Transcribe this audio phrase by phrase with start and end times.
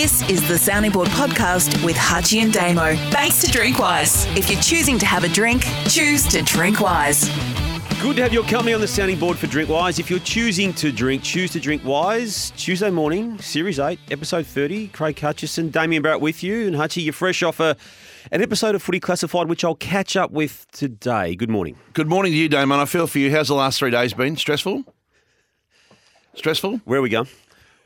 [0.00, 2.94] This is the Sounding Board podcast with Hutchie and Damo.
[3.10, 4.32] Thanks to Drinkwise.
[4.36, 7.28] If you're choosing to have a drink, choose to drink wise.
[8.00, 9.98] Good to have your company on the sounding board for Drinkwise.
[9.98, 12.52] If you're choosing to drink, choose to drink wise.
[12.56, 14.86] Tuesday morning, Series 8, Episode 30.
[14.86, 16.68] Craig Hutchison, Damien Barrett with you.
[16.68, 17.76] And Hutchie, you're fresh off a,
[18.30, 21.34] an episode of Footy Classified, which I'll catch up with today.
[21.34, 21.76] Good morning.
[21.94, 22.78] Good morning to you, Damo.
[22.78, 23.32] I feel for you.
[23.32, 24.36] How's the last three days been?
[24.36, 24.84] Stressful?
[26.34, 26.82] Stressful?
[26.84, 27.26] Where are we going?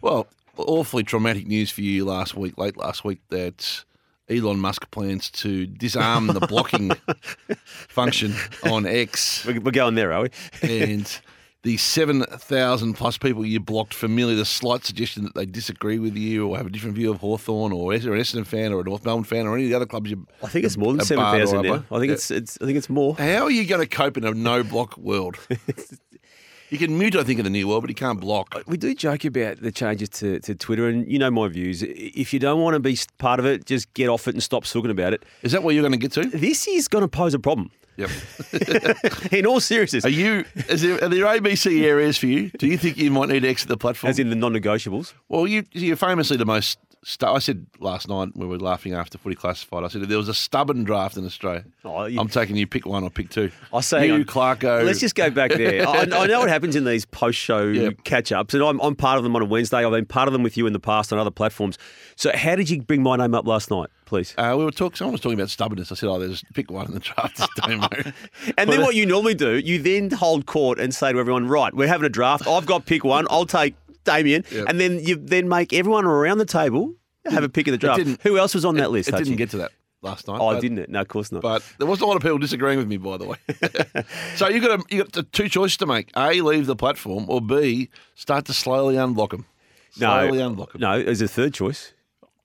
[0.03, 0.27] Well,
[0.57, 3.85] awfully traumatic news for you last week, late last week, that
[4.29, 6.91] Elon Musk plans to disarm the blocking
[7.65, 8.35] function
[8.65, 9.45] on X.
[9.45, 10.31] We're going there, are we?
[10.63, 11.21] And
[11.63, 16.17] the 7,000 plus people you blocked for merely the slight suggestion that they disagree with
[16.17, 18.85] you or have a different view of Hawthorn or are an Essendon fan or a
[18.85, 20.27] North Melbourne fan or any of the other clubs you.
[20.43, 21.85] I think it's more than a seven bar or thousand now.
[21.91, 22.59] I think it's it's.
[22.61, 23.17] I think it's more.
[23.17, 25.37] How are you going to cope in a no block world?
[26.73, 28.57] you can mute, I think, in the new world, but you can't block.
[28.57, 31.83] Uh, we do joke about the changes to, to Twitter, and you know my views.
[31.83, 34.65] If you don't want to be part of it, just get off it and stop
[34.65, 35.23] talking about it.
[35.43, 36.25] Is that where you're going to get to?
[36.25, 37.71] This is going to pose a problem.
[37.99, 38.09] Yep.
[39.33, 40.47] In all seriousness, Are you?
[40.71, 42.49] Is there, are there ABC areas for you?
[42.57, 44.09] Do you think you might need to exit the platform?
[44.09, 45.13] as in the non-negotiables.
[45.29, 46.79] well, you, you're famously the most.
[47.25, 49.83] I said last night when we were laughing after Footy Classified.
[49.83, 51.65] I said if there was a stubborn draft in Australia.
[51.85, 53.51] Oh, you- I'm taking you pick one or pick two.
[53.75, 54.25] I say, you.
[54.25, 54.85] Clarko.
[54.85, 55.89] Let's just go back there.
[55.89, 58.05] I, I know what happens in these post-show Yep.
[58.05, 59.85] catch-ups, and I'm, I'm part of them on a Wednesday.
[59.85, 61.77] I've been part of them with you in the past on other platforms.
[62.15, 64.35] So, how did you bring my name up last night, please?
[64.39, 64.95] Uh, we were talking.
[64.97, 65.91] Someone was talking about stubbornness.
[65.91, 67.41] I said, "Oh, there's pick one in the draft."
[68.59, 71.73] And then what you normally do, you then hold court and say to everyone, right,
[71.75, 72.47] we're having a draft.
[72.47, 73.27] I've got pick one.
[73.31, 74.45] I'll take Damien.
[74.51, 74.67] Yep.
[74.69, 76.95] And then you then make everyone around the table
[77.27, 78.23] have a pick of the draft.
[78.23, 79.09] Who else was on that list?
[79.09, 79.25] It Hutchie?
[79.25, 79.73] didn't get to that
[80.03, 80.39] last night.
[80.41, 80.91] Oh, but- didn't it?
[80.91, 81.43] No, of course not.
[81.43, 83.37] But there wasn't a lot of people disagreeing with me, by the way.
[84.37, 87.27] so you got a, you got the two choices to make: a, leave the platform,
[87.29, 89.47] or b, start to slowly unblock them.
[89.93, 90.81] Slowly no, unblock them.
[90.81, 91.93] no, as a third choice,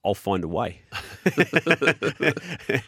[0.04, 0.82] I'll find a way.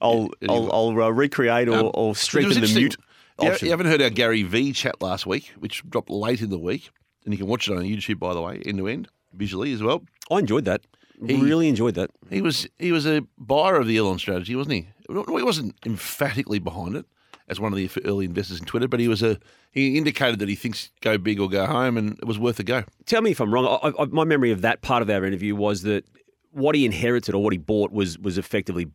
[0.00, 2.96] I'll, I'll, I'll uh, recreate or, or strengthen the mute
[3.42, 6.58] You, you haven't heard our Gary Vee chat last week, which dropped late in the
[6.58, 6.90] week,
[7.28, 9.82] and you can watch it on YouTube, by the way, end to end, visually as
[9.82, 10.02] well.
[10.30, 10.80] I enjoyed that.
[11.26, 12.10] He- really enjoyed that.
[12.30, 14.88] He was he was a buyer of the Elon strategy, wasn't he?
[15.08, 17.04] He wasn't emphatically behind it
[17.48, 19.38] as one of the early investors in Twitter, but he was a
[19.70, 22.62] he indicated that he thinks go big or go home, and it was worth a
[22.62, 22.84] go.
[23.04, 23.66] Tell me if I'm wrong.
[23.82, 26.04] I, I, my memory of that part of our interview was that
[26.52, 28.86] what he inherited or what he bought was was effectively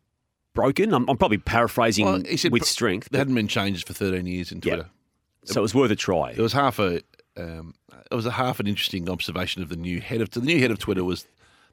[0.54, 0.92] broken.
[0.94, 3.92] I'm, I'm probably paraphrasing Well, he said with pro- strength, There hadn't been changes for
[3.92, 4.60] 13 years in.
[4.60, 4.88] Twitter.
[5.44, 6.30] so it was worth a try.
[6.30, 7.02] It was half a
[7.36, 7.74] um,
[8.10, 10.70] it was a half an interesting observation of the new head of the new head
[10.70, 11.26] of Twitter was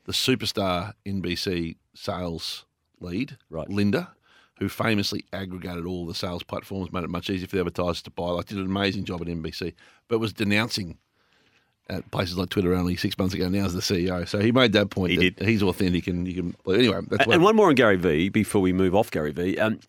[0.06, 2.66] the superstar NBC sales
[3.00, 3.70] lead, Right.
[3.70, 4.12] Linda,
[4.60, 8.12] who famously aggregated all the sales platforms, made it much easier for the advertisers to
[8.12, 8.30] buy.
[8.30, 9.74] Like did an amazing job at NBC,
[10.08, 10.98] but was denouncing
[11.90, 13.50] at places like Twitter only six months ago.
[13.50, 15.12] Now as the CEO, so he made that point.
[15.12, 15.48] He that did.
[15.48, 16.56] He's authentic, and you can.
[16.66, 19.32] Well, anyway, that's And, and one more on Gary Vee before we move off Gary
[19.32, 19.58] Vee.
[19.58, 19.80] Um,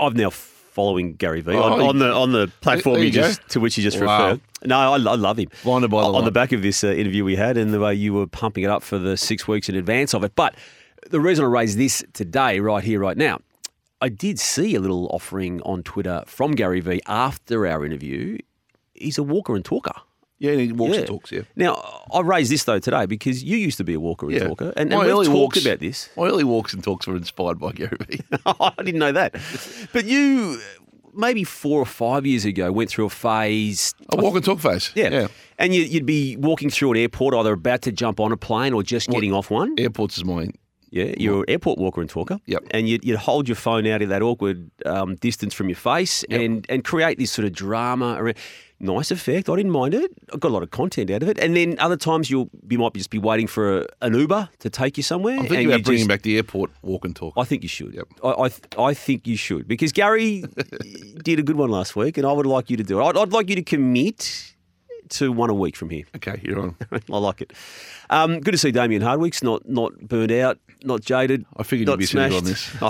[0.00, 0.30] I've now
[0.72, 3.22] following Gary Vee Oh, on, on the on the platform you go.
[3.22, 4.24] just, to which you just Wow.
[4.30, 4.40] referred.
[4.64, 5.48] No, I, I love him.
[5.62, 7.94] Blinded by the on the back of this uh, interview we had and the way
[7.94, 10.34] you were pumping it up for the six weeks in advance of it.
[10.34, 10.54] But
[11.10, 13.40] the reason I raised this today, right here, right now,
[14.00, 18.38] I did see a little offering on Twitter from Gary Vee after our interview.
[18.94, 19.92] He's a walker and talker.
[20.42, 21.30] Yeah, and he walks and talks.
[21.32, 21.42] Yeah.
[21.56, 24.48] Now, I raised this though today because you used to be a walker and Yeah.
[24.48, 26.08] talker, and, My and we've early talked walks- about this.
[26.16, 28.20] My early walks and talks were inspired by Gary Vee.
[28.46, 29.36] I didn't know that.
[29.92, 30.58] But you,
[31.14, 33.94] maybe four or five years ago, went through a phase.
[34.12, 34.90] a walk and talk face.
[34.94, 35.28] Yeah.
[35.58, 38.72] And you, you'd be walking through an airport, either about to jump on a plane
[38.72, 39.74] or just getting off one.
[39.78, 40.48] Airports is my
[40.90, 42.38] Yeah, you're an airport walker and talker.
[42.46, 42.64] Yep.
[42.72, 46.24] And you'd, you'd hold your phone out of that awkward um, distance from your face
[46.30, 48.16] and, and create this sort of drama.
[48.18, 48.36] Around.
[48.84, 49.48] Nice effect.
[49.48, 50.10] I didn't mind it.
[50.34, 51.38] I got a lot of content out of it.
[51.38, 54.68] And then other times you'll you might just be waiting for a, an Uber to
[54.70, 55.38] take you somewhere.
[55.38, 57.34] And thinking you bringing just- back the airport walk and talk.
[57.36, 57.94] I think you should.
[57.94, 58.08] Yep.
[58.24, 60.42] I, I, th- I think you should because Gary
[61.22, 63.04] did a good one last week, and I would like you to do it.
[63.04, 64.52] I'd, I'd like you to commit
[65.12, 66.04] to one a week from here.
[66.16, 66.76] Okay, you're on.
[67.12, 67.52] I like it.
[68.10, 71.44] Um, good to see Damien Hardwick's not not burned out, not jaded.
[71.56, 72.34] I figured you'd be smashed.
[72.36, 72.70] on this.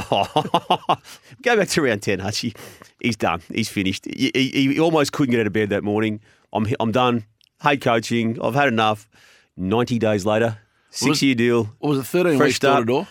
[1.42, 2.56] Go back to round ten, Hutchie.
[3.00, 3.42] He's done.
[3.52, 4.04] He's finished.
[4.06, 6.20] He, he, he almost couldn't get out of bed that morning.
[6.52, 7.24] I'm I'm done.
[7.62, 8.40] Hate coaching.
[8.42, 9.08] I've had enough.
[9.56, 10.58] Ninety days later,
[10.90, 11.64] six year deal.
[11.78, 12.86] What was it, 13 Fresh weeks door to start.
[12.86, 13.06] door?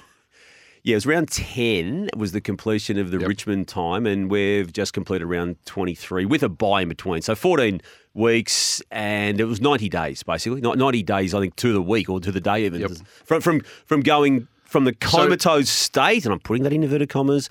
[0.84, 3.28] Yeah, it was round 10 was the completion of the Yep.
[3.30, 7.22] Richmond time, and we've just completed round 23 with a bye in between.
[7.22, 7.80] So 14
[8.14, 10.62] weeks, and it was 90 days, basically.
[10.62, 12.82] Not 90 days, I think, to the week or to the day even.
[12.82, 12.92] Yep.
[13.26, 17.50] From, from, from going from the comatose state, and I'm putting that in inverted commas,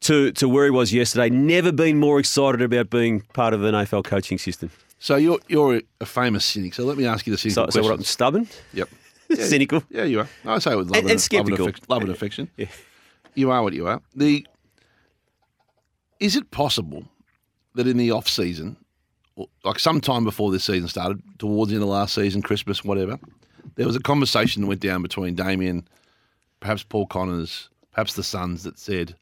[0.00, 1.28] to, to where he was yesterday.
[1.30, 4.70] Never been more excited about being part of an AFL coaching system.
[4.98, 6.74] So you're you're a famous cynic.
[6.74, 8.48] So let me ask you the cynical So, so what, I'm stubborn?
[8.72, 8.88] Yep.
[9.34, 9.82] Cynical.
[9.90, 10.28] Yeah, you are.
[10.44, 11.66] I say it with love And- and, and sceptical.
[11.88, 12.48] love and affection.
[12.56, 12.84] Love and affection.
[13.34, 14.00] You are what you are.
[14.14, 14.46] The
[16.20, 17.04] is it possible
[17.74, 18.81] that in the off season, or
[19.64, 23.18] like sometime before this season started, towards the end of last season, Christmas, whatever,
[23.76, 25.86] there was a conversation that went down between Damien,
[26.60, 29.14] perhaps Paul Connors, perhaps the Suns that said,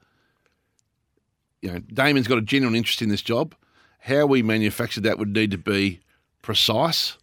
[1.62, 3.54] you know, Damien's got a genuine interest in this job.
[4.00, 6.00] How we manufactured that would need to be
[6.42, 7.18] precise.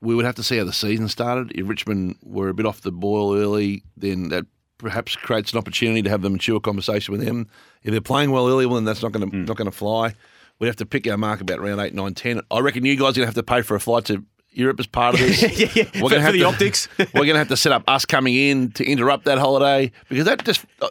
[0.00, 1.52] We would have to see how the season started.
[1.54, 4.46] If Richmond were a bit off the boil early, then that
[4.78, 7.48] perhaps creates an opportunity to have the mature conversation with them.
[7.82, 9.44] If they're playing well early, well, then that's not going to hmm.
[9.44, 10.14] not going to fly.
[10.58, 12.40] We'd have to pick our mark about round eight, nine, ten.
[12.50, 14.80] I reckon you guys are going to have to pay for a flight to Europe
[14.80, 15.42] as part of this.
[15.60, 15.84] yeah, yeah.
[15.84, 16.88] We're For- gonna for have the to- optics.
[16.98, 20.24] we're going to have to set up us coming in to interrupt that holiday because
[20.24, 20.64] that just.
[20.80, 20.88] uh,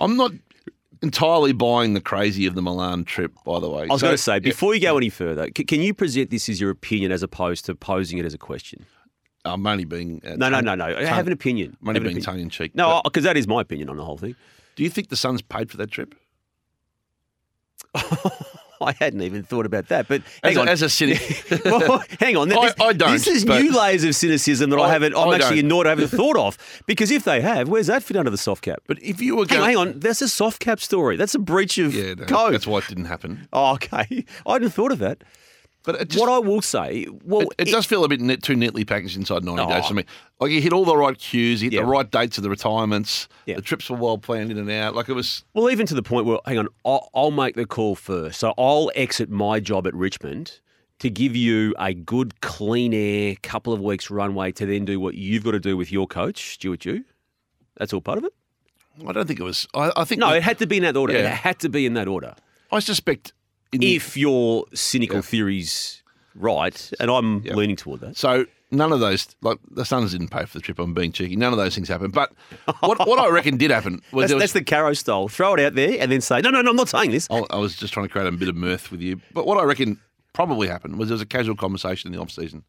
[0.00, 0.32] I'm not
[1.02, 3.32] entirely buying the crazy of the Milan trip.
[3.44, 5.80] By the way, I was going to say, before you go any further, c- can
[5.80, 8.86] you present this as your opinion as opposed to posing it as a question?
[9.44, 10.94] I'm only being uh, No, no, tongue- no, no.
[10.94, 11.76] tongue- Have an opinion.
[11.82, 12.24] I'm only being opinion.
[12.24, 12.74] tongue in cheek.
[12.74, 14.36] No, because that is my opinion on the whole thing.
[14.76, 16.14] do you think the Suns paid for that trip?
[18.88, 20.68] I hadn't even thought about that, but As hang a, on.
[20.68, 22.48] as a cynic, well, hang on.
[22.62, 25.16] This, I don't, This is new layers of cynicism that I, I- haven't.
[25.16, 25.66] I'm I actually don't.
[25.66, 26.58] annoyed I haven't thought of.
[26.86, 28.82] Because if they have, where's that fit under the soft cap?
[28.86, 30.00] but if you were Hang on, going, hang on.
[30.00, 31.16] That's a soft cap story.
[31.16, 32.54] That's a breach of yeah, no, code.
[32.54, 33.48] that's why it didn't happen.
[33.52, 34.24] Oh, okay.
[34.46, 35.22] I hadn't thought of that.
[35.84, 38.54] But just, what I will say, well, it, it does feel a bit net, too
[38.54, 39.88] neatly packaged inside 90 days Oh.
[39.88, 40.04] to me.
[40.38, 41.80] Like you hit all the right cues, you hit Yeah.
[41.82, 43.56] the right dates of the retirements, Yeah.
[43.56, 44.94] the trips were well planned in and out.
[44.94, 47.66] Like it was, Well, even to the point where, hang on, I'll, I'll make the
[47.66, 48.38] call first.
[48.38, 50.60] So I'll exit my job at Richmond
[51.00, 55.14] to give you a good, clean air, couple of weeks runway to then do what
[55.14, 57.02] you've got to do with your coach, Stuart Dew.
[57.76, 58.32] That's all part of it?
[59.08, 59.66] I don't think it was.
[59.74, 61.14] I, I think No, it had to be in that order.
[61.14, 62.36] It had to be in that order.
[62.70, 63.32] I suspect.
[63.72, 65.22] If your cynical Yeah.
[65.22, 66.02] theory's
[66.34, 67.54] right, and I'm Yeah.
[67.54, 68.16] leaning toward that.
[68.16, 70.78] So none of those, like the Suns didn't pay for the trip.
[70.78, 71.36] I'm being cheeky.
[71.36, 72.12] None of those things happened.
[72.12, 72.32] But
[72.80, 74.42] what, what I reckon did happen was That's, was.
[74.42, 75.28] that's the Caro style.
[75.28, 77.28] Throw it out there and then say, no, no, no, I'm not saying this.
[77.30, 79.20] I I was just trying to create a bit of mirth with you.
[79.32, 79.98] But what I reckon
[80.32, 82.64] probably happened was there was a casual conversation in the off season.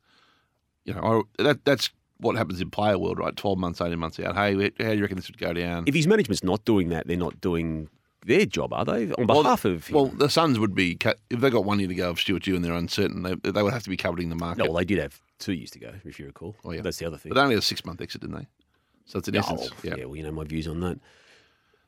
[0.85, 3.35] You know, I, that that's what happens in player world, right?
[3.35, 4.35] Twelve months, eighteen months out.
[4.35, 5.83] Hey, how do you reckon this would go down?
[5.87, 7.87] If his management's not doing that, they're not doing
[8.25, 9.11] their job, are they?
[9.13, 9.95] On behalf of him.
[9.95, 10.97] well, the Suns would be
[11.29, 13.61] if they got one year to go of Stuart Dew and they're uncertain, they, they
[13.63, 14.59] would have to be coveting the market.
[14.59, 16.55] No, well, they did have two years to go, if you recall.
[16.65, 16.81] Oh, yeah.
[16.81, 17.29] That's the other thing.
[17.29, 18.47] but they only had a six month exit, didn't they?
[19.05, 19.95] So it's in Oh, essence, yeah.
[19.97, 20.05] yeah.
[20.05, 20.99] well, you know my views on that.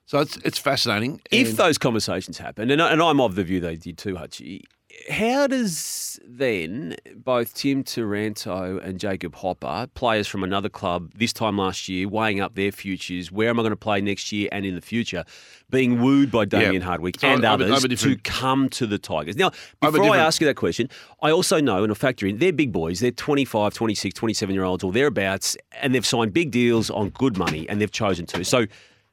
[0.06, 1.22] So it's it's fascinating.
[1.32, 4.62] If and- those conversations happen, and, and I'm of the view they did too, Hutchie,
[5.10, 11.58] how does then both Tim Taranto and Jacob Hopper, players from another club this time
[11.58, 14.66] last year, weighing up their futures, where am I going to play next year and
[14.66, 15.24] in the future,
[15.70, 18.88] being wooed by Damien Hardwick and I have a- I others a to come to
[18.88, 19.36] the Tigers?
[19.36, 19.52] Now,
[19.92, 20.90] before I ask you that question,
[21.22, 23.00] I also know, and I factor in, they're big boys.
[23.00, 27.38] They're 25, 26, 27 year olds or thereabouts, and they've signed big deals on good
[27.38, 28.44] money, and they've chosen to.
[28.44, 28.66] So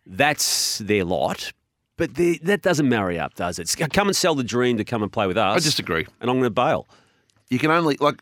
[0.06, 1.52] that's their lot.
[2.02, 3.72] But they, that doesn't marry up, does it?
[3.92, 5.54] Come and sell the dream to come and play with us.
[5.54, 6.04] I disagree.
[6.20, 6.88] And I'm going to bail.
[7.48, 8.20] You can only like.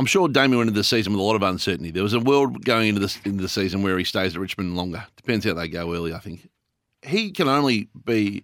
[0.00, 1.92] I'm sure Damien went into the season with a lot of uncertainty.
[1.92, 4.76] There was a world going into this into the season where he stays at Richmond
[4.76, 5.06] longer.
[5.16, 6.12] Depends how they go early.
[6.12, 6.48] I think
[7.02, 8.42] he can only be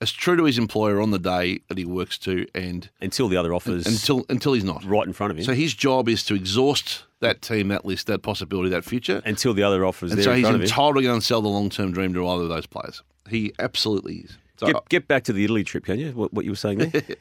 [0.00, 3.36] as true to his employer on the day that he works to, and Until the
[3.36, 4.82] other offers until until he's not.
[4.84, 5.44] right in front of him.
[5.44, 9.22] So his job is to exhaust that team, that list, that possibility, that future.
[9.24, 10.64] until the other offers And there so in he's front of him.
[10.66, 13.00] entitled to go and sell the long term dream to either of those players.
[13.28, 14.38] He absolutely is.
[14.58, 16.12] So Get, get back to the Italy trip, can you?
[16.12, 17.02] What, what you were saying there?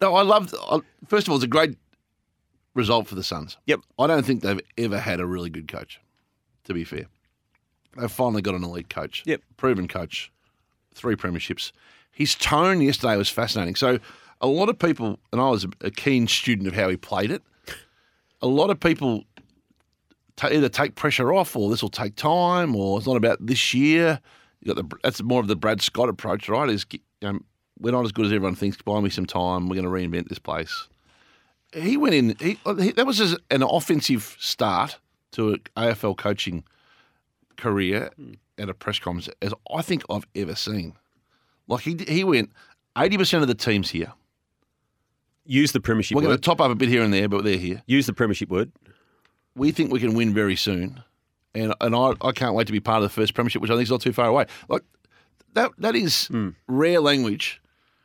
[0.00, 0.54] No, I love.
[0.70, 0.78] I,
[1.08, 1.76] first of all, it's a great
[2.74, 3.56] result for the Suns.
[3.66, 3.80] Yep.
[3.98, 6.00] I don't think they've ever had a really good coach.
[6.64, 7.06] To be fair,
[7.96, 9.24] they've finally got an elite coach.
[9.26, 9.40] Yep.
[9.56, 10.30] proven coach,
[10.94, 11.72] three premierships.
[12.12, 13.74] His tone yesterday was fascinating.
[13.74, 13.98] So,
[14.40, 17.42] a lot of people, and I was a- keen student of how he played it.
[18.40, 19.24] A lot of people
[20.36, 23.74] ta either take pressure off, or this will take time, or it's not about this
[23.74, 24.20] year.
[24.60, 26.68] You got the that's more of the Brad Scott approach, right?
[26.68, 27.38] Is you know,
[27.78, 28.76] we're not as good as everyone thinks.
[28.82, 29.68] Buy me some time.
[29.68, 30.88] We're going to reinvent this place.
[31.72, 32.36] He went in.
[32.40, 34.98] He, oh, he, that was an offensive start
[35.32, 36.64] to an AFL coaching
[37.56, 38.34] career hmm.
[38.56, 40.94] at a press conference as I think I've ever seen.
[41.66, 42.50] Like he he went
[42.96, 44.12] eighty percent of the teams here.
[45.44, 47.56] Use the premiership We're going to top up a bit here and there, but they're
[47.56, 47.82] here.
[47.86, 48.70] Use the premiership word.
[49.54, 51.02] We think we can win very soon,
[51.54, 53.74] and and I, I can't wait to be part of the first premiership, which I
[53.74, 54.46] think is not too far away.
[54.68, 54.82] Like
[55.54, 56.50] that that is Hmm.
[56.66, 57.60] rare language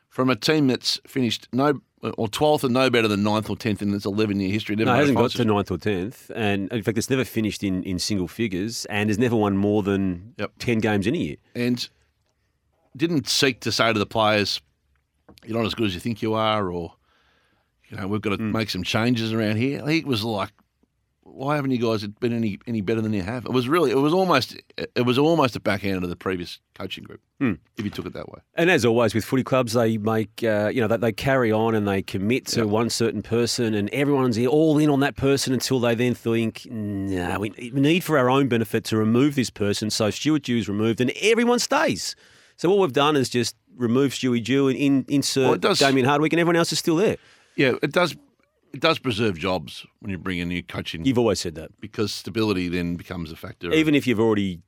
[0.08, 1.80] from a team that's finished no
[2.18, 4.76] or twelfth and no better than ninth or tenth in its eleven year history.
[4.76, 7.64] Never No, it hasn't got to ninth or tenth, and in fact, it's never finished
[7.64, 10.52] in, in single figures, and has never won more than Yep.
[10.58, 11.36] ten games in a year.
[11.54, 11.88] and
[12.96, 14.60] didn't seek to say to the players,
[15.44, 16.94] "You're not as good as you think you are," or
[17.88, 18.52] you know, we've got to Hmm.
[18.52, 19.86] make some changes around here.
[19.88, 20.50] He was like,
[21.26, 23.44] why haven't you guys been any any better than you have?
[23.46, 27.02] It was really, it was almost, it was almost a backhand of the previous coaching
[27.04, 27.54] group, Hmm.
[27.76, 28.40] if you took it that way.
[28.54, 31.74] And as always with footy clubs, they make uh, you know they, they carry on
[31.74, 35.80] and they commit to one certain person, and everyone's all in on that person until
[35.80, 39.90] they then think, nah, we need for our own benefit to remove this person.
[39.90, 42.14] So Stuart Dew's removed, and everyone stays.
[42.56, 46.06] So what we've done is just remove Stewie Dew and in, insert Well, does- Damien
[46.06, 47.16] Hardwick, and everyone else is still there.
[47.56, 48.14] Yeah, it does,
[48.74, 51.70] it does preserve jobs when you bring a new coach in You've always said that,
[51.80, 53.72] because stability then becomes a factor.
[53.72, 54.60] even if you've already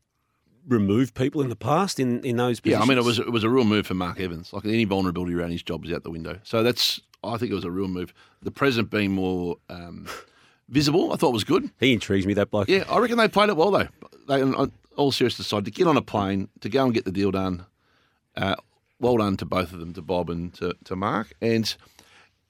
[0.68, 2.80] removed people in the past in, in those positions.
[2.80, 2.84] yeah.
[2.84, 4.52] I mean, it was it was a real move for Mark Evans.
[4.52, 6.38] Like any vulnerability around his job is out the window.
[6.42, 8.12] So that's, I think it was a real move.
[8.42, 10.08] The president being more um,
[10.68, 11.70] visible, I thought was good.
[11.78, 12.68] he intrigues me that bloke.
[12.68, 13.88] Yeah, I reckon they played it well though.
[14.28, 17.12] They, on all serious aside, to get on a plane to go and get the
[17.12, 17.66] deal done.
[18.36, 18.56] Uh,
[18.98, 21.32] well done to both of them, to Bob and to, to Mark.
[21.40, 21.74] And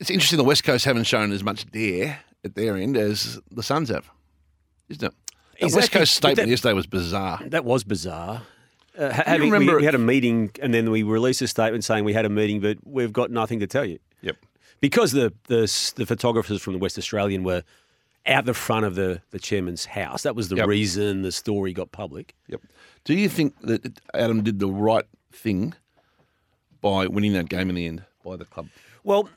[0.01, 3.63] it's interesting the West Coast haven't shown as much dare at their end as the
[3.63, 4.11] Suns have,
[4.89, 5.15] isn't it?
[5.61, 7.41] The West Coast statement that- yesterday was bizarre.
[7.47, 8.43] That was bizarre.
[8.99, 11.85] Uh, ha- having, we, remember- we had a meeting and then we released a statement
[11.85, 14.37] saying we had a meeting, but we've got nothing to tell you Yep.
[14.81, 17.63] because the the, the photographers from the West Australian were
[18.27, 20.23] out the front of the, the chairman's house.
[20.25, 20.67] That was the Yep.
[20.69, 22.35] reason the story got public.
[22.49, 22.61] Yep.
[23.05, 25.75] Do you think that Adam did the right thing
[26.81, 28.69] by winning that game in the end by the club?
[29.05, 29.29] Well,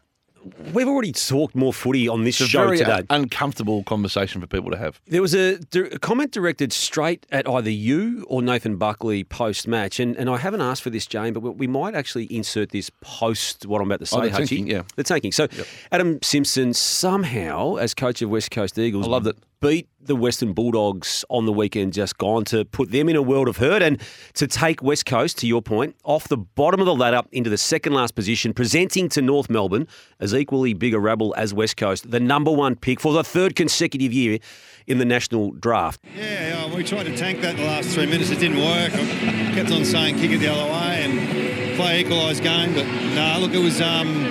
[0.74, 3.04] we've already talked more footy on this It's show very today.
[3.10, 5.00] uncomfortable conversation for people to have.
[5.08, 10.00] There was a, a comment directed straight at either you or Nathan Buckley post match,
[10.00, 13.66] and, and I haven't asked for this, Jane, but we, might actually insert this post
[13.66, 14.28] what I'm about to oh, say.
[14.28, 14.82] Oh, the tanking, yeah.
[14.96, 15.32] the tanking.
[15.32, 15.48] So
[15.92, 19.38] Adam Simpson somehow, as coach of West Coast Eagles, I loved it.
[19.62, 23.50] Beat the Western Bulldogs on the weekend, just gone to put them in a world
[23.50, 24.00] of hurt and
[24.36, 27.58] to take West Coast, to your point, off the bottom of the ladder into the
[27.58, 29.86] second last position, presenting to North Melbourne
[30.22, 33.58] as equally big a rabble as West Coast, the number one pick for the third
[33.58, 34.40] consecutive year
[34.88, 36.00] in the national draft.
[36.16, 38.30] Yeah, yeah, we tried to tank that the last three minutes.
[38.30, 38.94] It didn't work.
[38.94, 42.74] I kept on saying kick it the other way and play equalised game.
[42.74, 44.24] But no, look, it was um,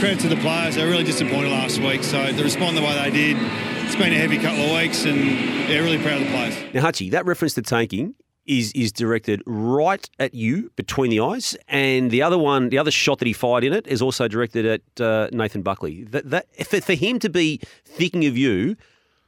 [0.00, 0.74] credit to the players.
[0.74, 2.02] They were really disappointed last week.
[2.02, 5.18] So to respond the way they did, it's been a heavy couple of weeks, and
[5.68, 6.74] yeah, really proud of the players.
[6.74, 8.14] Now, Hutchie, that reference to tanking
[8.46, 12.90] is is directed right at you between the eyes, and the other one, the other
[12.90, 16.04] shot that he fired in it, is also directed at uh, Nathan Buckley.
[16.04, 18.76] That, that for, for him to be thinking of you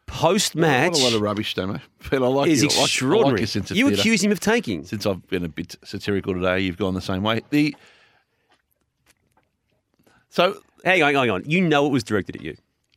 [0.07, 1.81] post match What a lot of rubbish, Damo.
[2.11, 2.69] But I like is you.
[2.69, 3.47] I like- I like extraordinary.
[3.47, 4.01] sense of you theatre.
[4.01, 4.85] accuse him of taking.
[4.85, 7.43] Since I've been a bit satirical today, you've gone the same way.
[7.51, 7.75] The
[10.29, 11.43] so Hang on, hang on.
[11.47, 12.57] You know it was directed at you.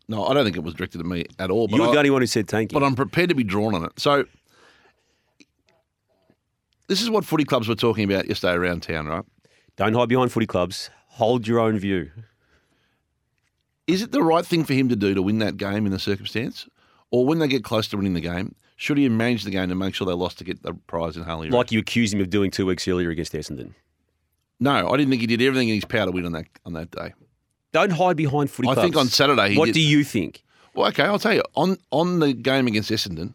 [0.10, 1.68] No, I don't think it was directed at me at all.
[1.70, 2.80] But You were I- the only one who said thank you.
[2.80, 3.92] but I'm prepared to be drawn on it.
[3.98, 4.26] So
[6.88, 9.24] this is what footy clubs were talking about yesterday around town, right?
[9.78, 10.90] Don't hide behind footy clubs.
[11.10, 12.12] Hold your own view.
[13.88, 16.00] Is it the right thing for him to do to win that game in the
[16.00, 16.68] circumstance?
[17.12, 19.70] Or when they get close to winning the game, should he have managed the game
[19.70, 21.50] to make sure they lost to get the prize in Harley?
[21.50, 23.74] Like you accused him of doing two weeks earlier against Essendon.
[24.60, 26.74] No, I didn't think he did everything in his power to win on that on
[26.74, 27.14] that day.
[27.72, 28.86] Don't hide behind footy I clubs.
[28.86, 30.44] think on Saturday he what did- do you think?
[30.74, 31.44] Well, okay, I'll tell you.
[31.56, 33.34] On on the game against Essendon,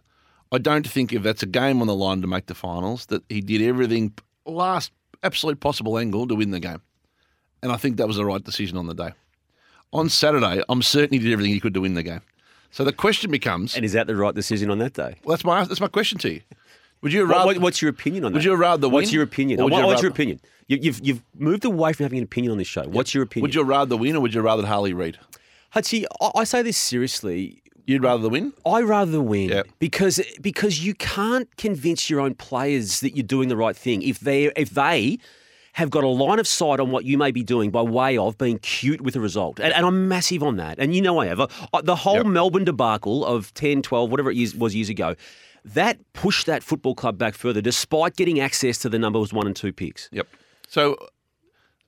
[0.52, 3.22] I don't think if that's a game on the line to make the finals, that
[3.28, 4.12] he did everything
[4.46, 6.80] last absolute possible angle to win the game.
[7.62, 9.12] And I think that was the right decision on the day.
[9.92, 12.20] On Saturday, I'm certain he did everything he could to win the game.
[12.70, 15.16] So the question becomes, And is that the right decision on that day?
[15.24, 16.40] well, that's my that's my question to you.
[17.02, 18.36] Would you What, rather what- what's your opinion on that?
[18.38, 19.60] Would you rather What's win, your opinion?
[19.60, 20.40] or would What- you what's your opinion?
[20.68, 22.84] You, you've you've moved away from having an opinion on this show.
[22.88, 23.42] What's your opinion?
[23.44, 25.18] would you rather win or would you rather Harley Reid?
[25.74, 27.60] Hutchie, I, I say this seriously.
[27.86, 28.54] You'd rather the win?
[28.64, 29.66] I rather the win Yep.
[29.78, 34.20] because because you can't convince your own players that you're doing the right thing if
[34.20, 35.18] they if they
[35.74, 38.38] have got a line of sight on what you may be doing by way of
[38.38, 39.58] being cute with a result.
[39.60, 40.78] And, and I'm massive on that.
[40.78, 41.38] And you know I have.
[41.82, 42.26] The whole Yep.
[42.26, 45.16] Melbourne debacle of 10, 12, whatever it was years ago,
[45.64, 49.56] that pushed that football club back further despite getting access to the numbers one and
[49.56, 50.08] two picks.
[50.12, 50.28] Yep.
[50.74, 50.96] So,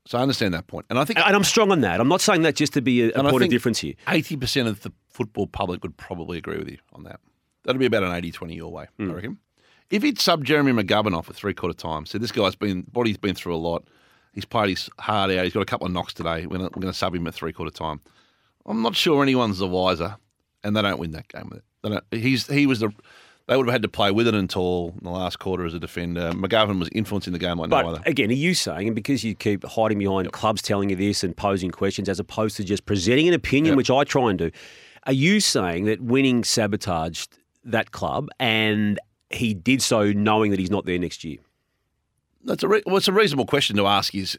[0.07, 1.99] so I understand that point, and I think And I'm strong on that.
[2.00, 3.95] I'm not saying that just to be a, a point of difference here.
[4.07, 7.19] Eighty percent of the football public would probably agree with you on that.
[7.64, 9.11] That'd be about an 80-20 your way, Hmm.
[9.11, 9.38] I reckon.
[9.90, 13.16] If he'd sub Jeremy McGovern off at three quarter time, said this guy's been body's
[13.16, 13.88] been through a lot.
[14.33, 15.43] He's played his heart out.
[15.45, 16.47] He's got a couple of knocks today.
[16.47, 18.00] We're gonna, we're going to sub him at three quarter time.
[18.66, 20.16] I'm not sure anyone's the wiser,
[20.62, 21.64] and they don't win that game with it.
[21.83, 22.93] They don't, he's he was the.
[23.49, 25.73] They would have had to play with it and tall in the last quarter as
[25.73, 26.33] a defender.
[26.33, 28.03] McGovern was influencing the game like But no other.
[28.05, 31.37] again, are you saying, and because you keep hiding behind clubs telling you this and
[31.37, 33.76] posing questions as opposed to just presenting an opinion, Yep.
[33.76, 34.50] which I try and do,
[35.05, 38.99] are you saying that winning sabotaged that club and
[39.31, 41.38] he did so knowing that he's not there next year?
[42.45, 44.12] That's a re- well, it's a reasonable question to ask.
[44.15, 44.37] Is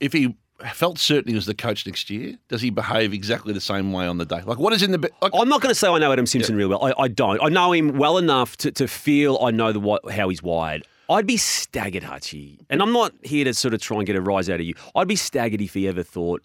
[0.00, 0.36] if he
[0.70, 4.06] felt certain he was the coach next year, does he behave exactly the same way
[4.06, 4.42] on the day?
[4.44, 5.32] Like, what is in the be- like?
[5.34, 6.84] I'm not going to say I know Adam Simpson really well.
[6.84, 7.42] I, I don't.
[7.42, 10.86] I know him well enough to, to feel I know the what, how he's wired.
[11.10, 12.60] I'd be staggered, Hutchie.
[12.70, 14.74] And I'm not here to sort of try and get a rise out of you.
[14.94, 16.42] I'd be staggered if he ever thought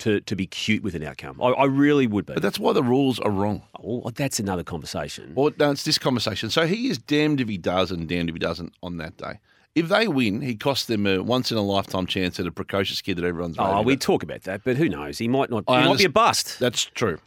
[0.00, 1.40] to, to be cute with an outcome.
[1.40, 2.34] I, I really would be.
[2.34, 3.62] But that's why the rules are wrong.
[3.82, 5.32] Oh, that's another conversation.
[5.34, 6.50] Well, no, it's this conversation.
[6.50, 9.40] So he is damned if he does and damned if he doesn't on that day.
[9.74, 13.00] If they win, he costs them a once in a lifetime chance at a precocious
[13.00, 13.56] kid that everyone's.
[13.58, 14.00] Oh, we about.
[14.00, 15.18] talk about that, but who knows?
[15.18, 15.64] He might not.
[15.68, 16.58] He I might be a bust.
[16.58, 17.18] That's true.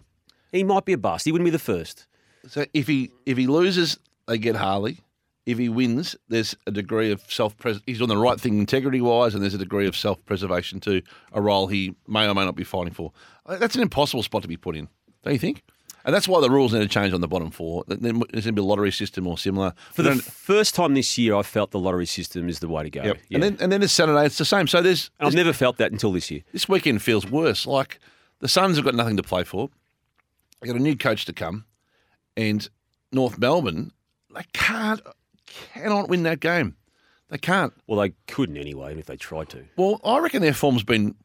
[0.52, 1.26] He might be a bust.
[1.26, 2.06] He wouldn't be the first.
[2.48, 3.98] So if he if he loses,
[4.28, 5.00] they get Harley.
[5.46, 7.56] If he wins, there's a degree of self.
[7.86, 11.02] He's on the right thing integrity wise, and there's a degree of self preservation to
[11.32, 13.12] a role he may or may not be fighting for.
[13.46, 14.88] Uh, That's an impossible spot to be put in,
[15.24, 15.64] don't you think?
[16.06, 17.84] And that's why the rules need to change on the bottom four.
[17.88, 19.74] Then There's going to be a lottery system or similar.
[19.94, 22.90] For the first time this year, I felt the lottery system is the way to
[22.90, 23.04] go.
[23.04, 23.18] Yep.
[23.30, 23.36] Yeah.
[23.36, 24.26] And then and then it's Saturday.
[24.26, 24.68] It's the same.
[24.68, 26.42] So there's And I've never felt that until this year.
[26.52, 27.66] this weekend feels worse.
[27.66, 28.00] Like
[28.40, 29.70] the Suns have got nothing to play for.
[30.62, 31.66] They got a new coach to come,
[32.36, 32.68] and
[33.12, 33.92] North Melbourne
[34.34, 35.02] they can't
[35.46, 36.76] cannot win that game.
[37.30, 37.74] They can't.
[37.88, 39.64] Well, they couldn't anyway, even if they tried to.
[39.78, 41.16] Well, I reckon their form's been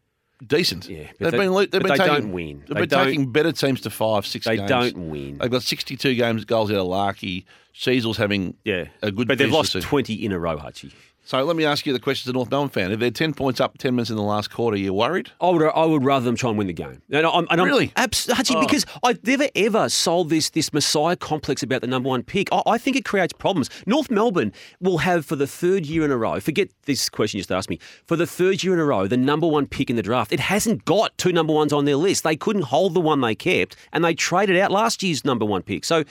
[0.47, 0.89] decent.
[0.89, 2.59] Yeah, they've they- been they've been they taking, don't win.
[2.67, 4.45] They've They been taking better teams to five, six.
[4.47, 4.69] They games.
[4.69, 5.39] don't win.
[5.39, 7.45] They've got sixty-two games goals out of Larkey.
[7.75, 9.29] Sheezel's having Yeah, a good.
[9.29, 10.93] But they've lost twenty in a row, Hutchie.
[11.29, 13.35] So let me ask you the question as a North Melbourne fan: If they're ten
[13.35, 15.31] points up, ten minutes in the last quarter, you worried?
[15.43, 17.03] I would, I would rather them try and win the game.
[17.11, 17.93] And I'm, and I'm Really?
[17.97, 18.61] abs- Hutchie, Oh.
[18.63, 22.49] because I've never ever sold this this messiah complex about the number one pick.
[22.51, 23.69] I, I think it creates problems.
[23.85, 26.41] North Melbourne will have for the third year in a row.
[26.41, 27.79] Forget this question you just asked me.
[28.07, 30.33] For the third year in a row, the number one pick in the draft.
[30.33, 32.25] It hasn't got two number ones on their list.
[32.25, 35.61] They couldn't hold the one they kept, and they traded out last year's number one
[35.61, 35.85] pick.
[35.85, 36.05] So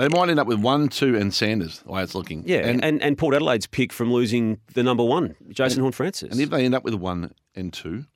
[0.00, 1.80] They might end up with one, two, and Sanders.
[1.80, 2.42] The way it's looking.
[2.46, 6.32] yeah, and, and, and, Port Adelaide's pick from losing the number one, Jason Horne-Francis.
[6.32, 8.06] and if they end up with one and two,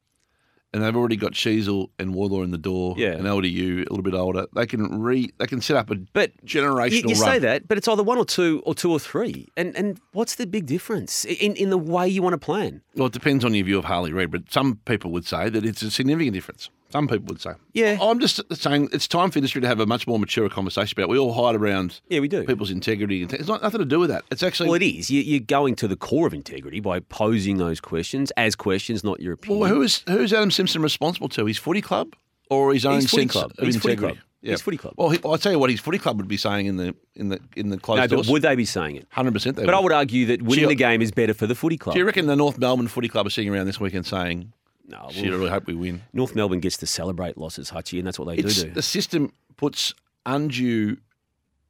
[0.72, 3.10] and they've already got Sheezel and Wardlaw in the door, Yeah.
[3.12, 6.32] and LDU a little bit older, they can re they can set up a But
[6.46, 9.48] generational You, you say that, but it's either one or two, or two or three.
[9.56, 12.80] And and what's the big difference in in the way you want to plan?
[12.96, 15.64] Well, it depends on your view of Harley Reid, but some people would say that
[15.66, 16.70] it's a significant difference.
[16.94, 17.54] Some people would say.
[17.72, 17.98] Yeah.
[18.00, 21.10] I'm just saying it's time for industry to have a much more mature conversation about.
[21.10, 21.12] it.
[21.12, 22.44] We all hide around Yeah, we do.
[22.44, 23.22] people's integrity.
[23.22, 24.22] and It's not nothing to do with that.
[24.30, 25.10] It's actually Well, it is.
[25.10, 29.18] You, you're going to the core of integrity by posing those questions as questions, not
[29.18, 29.58] your opinion.
[29.58, 31.46] Well, who is who's Adam Simpson responsible to?
[31.46, 32.14] His footy club
[32.48, 33.52] or his own His footy sense club.
[33.58, 34.14] of His footy integrity?
[34.20, 34.24] club.
[34.52, 34.94] His footy club.
[34.96, 37.30] Well, he, I'll tell you what his footy club would be saying in the in
[37.30, 38.26] the in the closed no, doors.
[38.28, 39.06] but would they be saying it?
[39.10, 39.56] Hundred percent.
[39.56, 41.94] But I would argue that winning Gee, the game is better for the footy club.
[41.94, 44.52] Do you reckon the North Melbourne Footy Club are sitting around this weekend saying,
[44.86, 46.02] no, "Shit, I well, really hope we win"?
[46.12, 48.74] North Melbourne gets to celebrate losses, Hutchie, and that's what they It's, do do.
[48.74, 49.94] the system puts
[50.26, 50.98] undue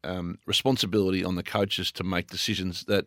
[0.04, 3.06] um, responsibility on the coaches to make decisions that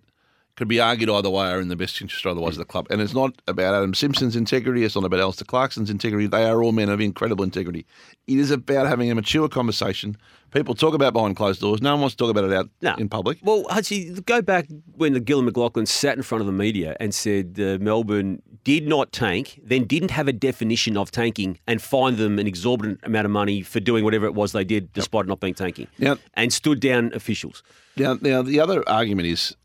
[0.58, 2.88] could be argued either way are in the best interest or otherwise of the club.
[2.90, 4.84] And it's not about Adam Simpson's integrity.
[4.84, 6.26] It's not about Alastair Clarkson's integrity.
[6.28, 7.86] They are all men of incredible integrity.
[8.26, 10.18] It is about having a mature conversation.
[10.52, 11.80] People talk about behind closed doors.
[11.82, 12.96] No one wants to talk about it out No.
[12.96, 13.38] in public.
[13.44, 17.14] Well, Hutchie, go back when the Gillon McLachlan sat in front of the media and
[17.14, 22.18] said uh, Melbourne did not tank, then didn't have a definition of tanking, and fined
[22.18, 25.40] them an exorbitant amount of money for doing whatever it was they did, despite not
[25.40, 27.62] being tanking, Now- and stood down officials.
[27.96, 29.56] Now, now the other argument is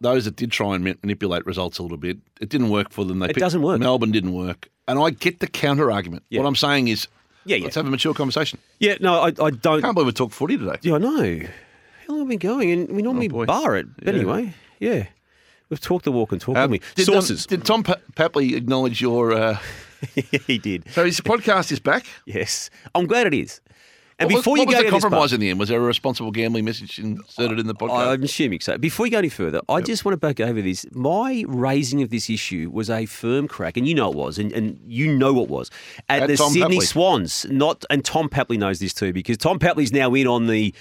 [0.00, 3.18] those that did try and manipulate results a little bit, it didn't work for them.
[3.20, 3.80] They It doesn't work.
[3.80, 6.24] Melbourne didn't work, and I get the counter argument.
[6.30, 6.40] Yeah.
[6.40, 7.08] What I'm saying is,
[7.44, 7.64] Yeah, yeah.
[7.64, 8.58] let's have a mature conversation.
[8.80, 9.78] Yeah, no, I, I don't.
[9.78, 10.76] I can't believe we talk footy today.
[10.82, 11.40] Yeah, I know.
[12.06, 12.70] How long have we been going?
[12.70, 13.86] And we normally Oh, bar it.
[13.96, 14.20] But Yeah.
[14.20, 15.06] anyway, yeah.
[15.70, 16.78] We've talked the walk and talk, Um, we?
[16.94, 17.44] did, um, Sources.
[17.46, 19.32] did Tom pa- Papley acknowledge your?
[19.32, 19.58] Uh,
[20.46, 20.84] he did.
[20.90, 22.06] so his podcast is back.
[22.26, 22.70] Yes.
[22.94, 23.60] I'm glad it is.
[24.18, 25.58] And what before was, you what was go the compromise part- in the end?
[25.60, 28.14] Was there a responsible gambling message inserted in the podcast?
[28.14, 28.78] I'm assuming so.
[28.78, 30.86] Before you go any further, I just want to back over this.
[30.92, 34.52] My raising of this issue was a firm crack, and you know it was, and,
[34.52, 35.70] and you know what was
[36.08, 36.86] at, At the Tom Sydney Papley.
[36.86, 37.44] Swans.
[37.50, 40.74] Not and Tom Papley knows this too because Tom Papley's now in on the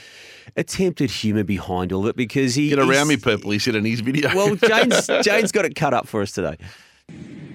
[0.55, 3.51] attempted humour behind all of it because he Get around me, purple.
[3.51, 4.33] He said in his video.
[4.33, 6.57] Well, Jane's Jane's got it cut up for us today.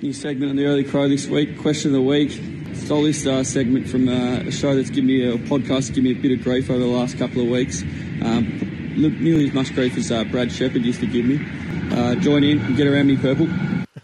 [0.02, 1.58] New segment on the Early Crow this week.
[1.58, 2.30] Question of the week.
[2.72, 6.04] Stole this uh, segment from uh, a show that's given me a podcast, that's given
[6.04, 7.82] me a bit of grief over the last couple of weeks.
[8.22, 11.40] Um, nearly as much grief as uh, Brad Shepard used to give me.
[11.92, 13.48] Uh, join in and get around me, purple.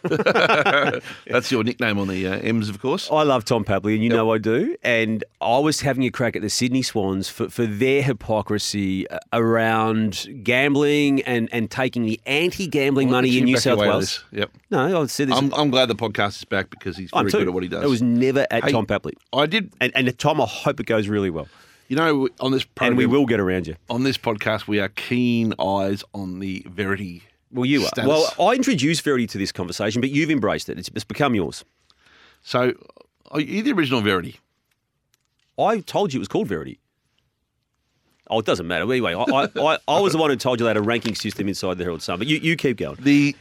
[1.27, 3.09] That's your nickname on the uh, M's, of course.
[3.11, 4.77] I love Tom Papley, and you know I do.
[4.83, 9.19] And I was having a crack at the Sydney Swans for, for their hypocrisy uh,
[9.33, 14.25] around gambling and, and taking the anti-gambling Well, money in New South Wales.
[14.33, 14.51] Yep.
[14.71, 15.37] No, I said this.
[15.37, 17.85] I'm, I'm glad the podcast is back because he's very good at what he does.
[17.85, 19.15] It was never at Hey, Tom Papley.
[19.33, 21.49] I did, And, and Tom, I hope it goes really well.
[21.89, 23.77] You know, on this program, And we will get around you.
[23.89, 27.23] on this podcast, we are keen eyes on the Verity.
[27.53, 28.07] Well, you are.
[28.07, 30.79] Well, I introduced Verity to this conversation, but you've embraced it.
[30.79, 31.65] It's, it's become yours.
[32.43, 32.73] So,
[33.31, 34.39] are you the original Verity?
[35.59, 36.79] I told you it was called Verity.
[38.29, 38.83] Oh, it doesn't matter.
[38.85, 41.47] Anyway, I, I, I, was the one who told you they had a ranking system
[41.49, 42.97] inside the Herald Sun, but you, you keep going.
[43.01, 43.37] The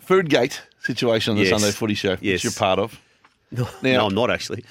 [0.00, 1.50] Foodgate situation on the Yes.
[1.50, 2.34] Sunday Footy Show, Yes.
[2.36, 3.00] which you're part of.
[3.50, 4.64] No, Now- no, I'm not actually.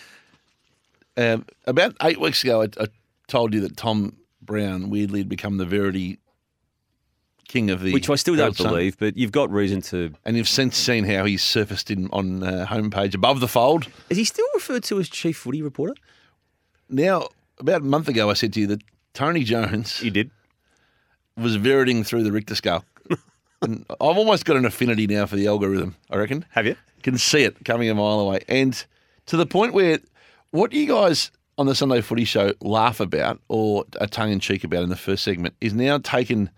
[1.17, 2.87] Um, about eight weeks ago, I, I
[3.27, 6.19] told you that Tom Brown weirdly had become the Verity
[7.47, 7.93] king of the.
[7.93, 8.67] Which I still don't Sun.
[8.69, 10.13] believe, but you've got reason to.
[10.25, 13.87] And you've since seen how he's surfaced in on uh, homepage above the fold.
[14.09, 15.95] Is he still referred to as chief footy reporter?
[16.89, 18.81] Now, about a month ago, I said to you that
[19.13, 20.31] Tony Jones You did.
[21.37, 22.83] was veriting through the Richter scale.
[23.61, 26.45] and I've almost got an affinity now for the algorithm, I reckon.
[26.51, 26.75] Have you?
[27.01, 28.41] Can see it coming a mile away.
[28.47, 28.83] And
[29.27, 29.99] to the point where
[30.55, 34.63] what you guys on the Sunday footy show laugh about or are tongue in cheek
[34.63, 36.49] about in the first segment is now taken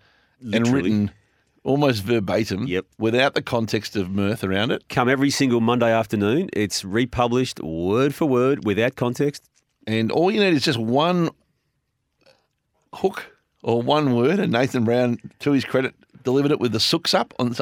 [0.52, 1.10] and written
[1.64, 2.86] almost verbatim Yep.
[2.98, 4.88] without the context of mirth around it.
[4.88, 6.48] Come every single Monday afternoon.
[6.52, 9.48] It's republished word for word without context.
[9.86, 11.30] And all you need is just one
[12.94, 13.26] hook
[13.62, 17.34] or one word, and Nathan Brown, to his credit, delivered it with the sooks up
[17.38, 17.54] on.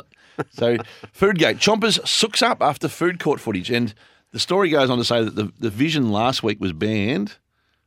[0.50, 0.76] So,
[1.18, 3.94] Foodgate Chompers sooks up after food court footage, and
[4.36, 7.36] the story goes on to say that the, the Vision last week was banned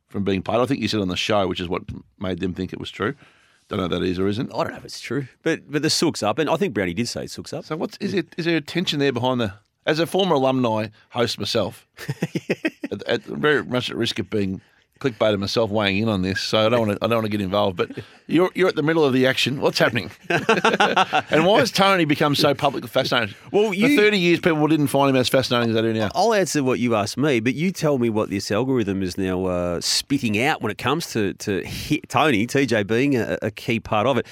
[0.08, 0.58] from being played.
[0.58, 1.82] I think you said on the show, which is what
[2.18, 3.14] made them think it was true.
[3.68, 4.52] Don't know if that is or isn't.
[4.52, 6.92] I don't know if it's true, but but the sook's up, and I think Brownie
[6.92, 7.66] did say it sook's up.
[7.66, 8.34] So, what's is it?
[8.36, 9.54] Is there a tension there behind the?
[9.86, 11.86] As a former alumni host myself,
[12.90, 14.60] at, at very much at risk of being
[15.00, 17.04] clickbaited myself weighing in on this, so I don't want to.
[17.04, 17.76] I don't want to get involved.
[17.76, 17.90] But
[18.26, 19.60] you're you're at the middle of the action.
[19.60, 20.10] What's happening?
[20.28, 23.34] and why has Tony become so publicly fascinating?
[23.50, 26.10] Well, for thirty years, people didn't find him as fascinating as they do now.
[26.14, 29.46] I'll answer what you asked me, but you tell me what this algorithm is now
[29.46, 33.80] uh, spitting out when it comes to to hit Tony TJ being a, a key
[33.80, 34.26] part of it.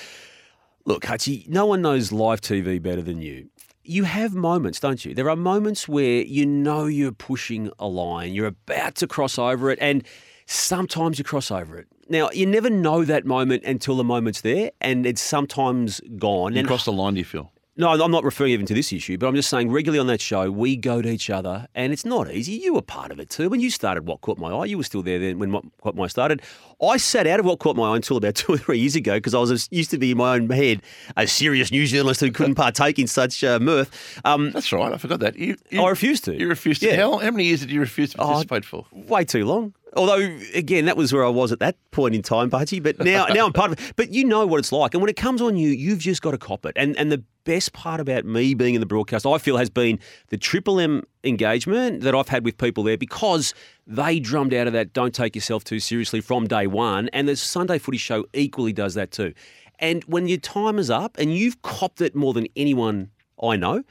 [0.84, 3.50] Look, Hutchie, no one knows live TV better than you.
[3.84, 5.14] You have moments, don't you?
[5.14, 9.70] There are moments where you know you're pushing a line, you're about to cross over
[9.70, 10.02] it, and
[10.48, 11.86] sometimes you cross over it.
[12.08, 16.54] Now, you never know that moment until the moment's there, and it's sometimes gone.
[16.54, 17.52] You and crossed the line, do you feel?
[17.80, 20.20] no, I'm not referring even to this issue, but I'm just saying regularly on that
[20.20, 22.54] show, we go to each other, and it's not easy.
[22.54, 23.48] You were part of it too.
[23.48, 25.94] When you started What Caught My Eye, you were still there then when What Caught
[25.94, 26.42] My Eye started.
[26.82, 29.14] I sat out of What Caught My Eye until about two or three years ago
[29.18, 30.82] because I was used to be in my own head
[31.16, 34.18] a serious news journalist who couldn't partake in such uh, mirth.
[34.24, 34.92] Um, That's right.
[34.92, 35.36] I forgot that.
[35.36, 36.34] You, you, I refused to.
[36.36, 36.88] You refused to.
[36.88, 36.96] Yeah.
[36.96, 38.86] How, how many years did you refuse to Oh, participate for?
[38.90, 39.72] way too long.
[39.96, 42.82] Although, again, that was where I was at that point in time, Budgie.
[42.82, 43.92] But now, now I'm part of it.
[43.96, 46.32] But you know what it's like, and when it comes on you, you've just got
[46.32, 46.72] to cop it.
[46.76, 49.98] And and the best part about me being in the broadcast, I feel, has been
[50.28, 53.54] the Triple M engagement that I've had with people there because
[53.86, 57.36] they drummed out of that "don't take yourself too seriously" from day one, and the
[57.36, 59.32] Sunday Footy Show equally does that too.
[59.78, 63.10] And when your time is up, and you've copped it more than anyone
[63.42, 63.84] I know,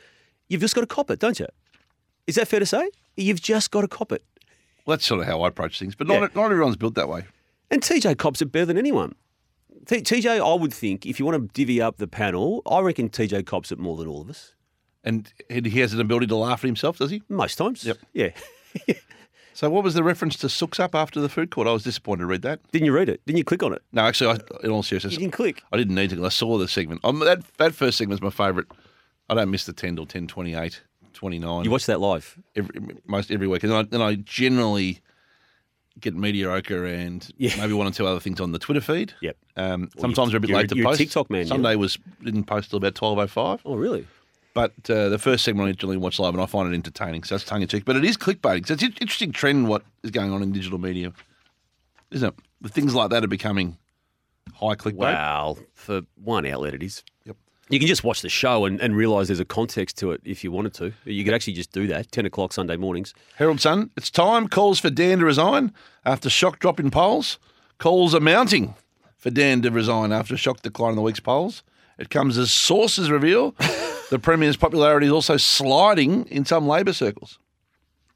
[0.47, 1.47] you've just got to cop it, don't you?
[2.27, 2.89] Is that fair to say?
[3.15, 4.23] You've just got to cop it.
[4.87, 6.27] Well, that's sort of how I approach things, but not, Yeah.
[6.33, 7.25] not everyone's built that way.
[7.69, 9.13] And TJ cops it better than anyone.
[9.85, 13.09] T- TJ, I would think, if you want to divvy up the panel, I reckon
[13.09, 14.53] TJ cops it more than all of us.
[15.03, 17.21] And he has an ability to laugh at himself, does he?
[17.29, 17.83] Most times.
[17.83, 17.97] Yep.
[18.13, 18.29] Yeah.
[19.53, 21.67] So, what was the reference to Sooks Up after the food court?
[21.67, 22.59] I was disappointed to read that.
[22.71, 23.21] Didn't you read it?
[23.25, 23.81] Didn't you click on it?
[23.91, 25.63] No, actually, I, in all seriousness, You didn't click.
[25.71, 26.23] I didn't need to.
[26.23, 27.01] I saw the segment.
[27.03, 28.67] Um, that that first segment segment's my favourite.
[29.31, 30.83] I don't miss the 10 till 10, 28,
[31.17, 31.63] 29.
[31.65, 32.37] You watch that live.
[32.55, 33.63] every, most every week.
[33.63, 35.01] And I, and I generally
[35.99, 37.55] get mediocre and Yeah.
[37.57, 39.13] maybe one or two other things on the Twitter feed.
[39.21, 39.35] Yep.
[39.55, 40.99] Um, sometimes they're a bit late to you're post.
[40.99, 41.47] TikTok man, yeah.
[41.47, 43.61] Sunday was didn't post till about twelve oh five.
[43.65, 44.05] Oh, really?
[44.53, 47.23] But uh, the first segment I generally watch live, and I find it entertaining.
[47.23, 47.85] So that's tongue in cheek.
[47.85, 48.67] But it is clickbaiting.
[48.67, 51.13] So it's an interesting trend what is going on in digital media,
[52.11, 52.33] isn't it?
[52.61, 53.77] The things like that are becoming
[54.55, 54.93] high clickbait.
[55.13, 55.57] Wow.
[55.75, 57.03] For one outlet, it is.
[57.25, 57.37] Yep.
[57.69, 60.43] You can just watch the show and, and realise there's a context to it if
[60.43, 60.93] you wanted to.
[61.03, 63.13] You could actually just do that, 10 o'clock Sunday mornings.
[63.35, 64.47] Herald Sun, it's time.
[64.47, 65.73] Calls for Dan to resign
[66.05, 67.39] after shock drop in polls.
[67.77, 68.75] Calls are mounting
[69.17, 71.63] for Dan to resign after a shock decline in the week's polls.
[71.97, 73.51] It comes as sources reveal
[74.09, 77.39] the Premier's popularity is also sliding in some Labor circles.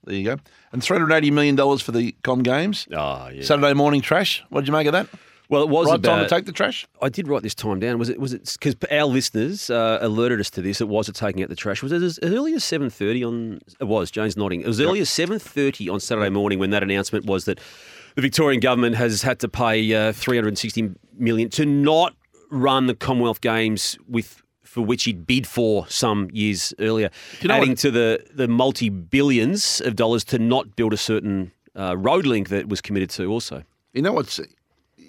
[0.05, 0.37] There you go.
[0.71, 2.87] And $380 million for the Com Games.
[2.91, 3.43] Oh, yeah.
[3.43, 4.43] Saturday morning trash.
[4.49, 5.07] What did you make of that?
[5.51, 6.15] Well, it was Right about...
[6.15, 6.87] time to take the trash?
[7.01, 7.99] I did write this time down.
[7.99, 8.19] Was it?
[8.19, 8.55] Was it?
[8.59, 10.81] Because our listeners uh, alerted us to this.
[10.81, 11.83] It was at taking out the trash.
[11.83, 13.59] Was it as early as seven thirty on?
[13.79, 14.09] It was.
[14.09, 14.61] James nodding.
[14.61, 17.59] It was early as seven thirty on Saturday morning when that announcement was that
[18.15, 22.15] the Victorian government has had to pay uh, three hundred and sixty million to not
[22.49, 24.41] run the Commonwealth Games with.
[24.63, 27.09] For which he'd bid for some years earlier,
[27.41, 30.97] you know adding what- to the the multi billions of dollars to not build a
[30.97, 33.25] certain uh, road link that was committed to.
[33.25, 34.39] Also, You know what's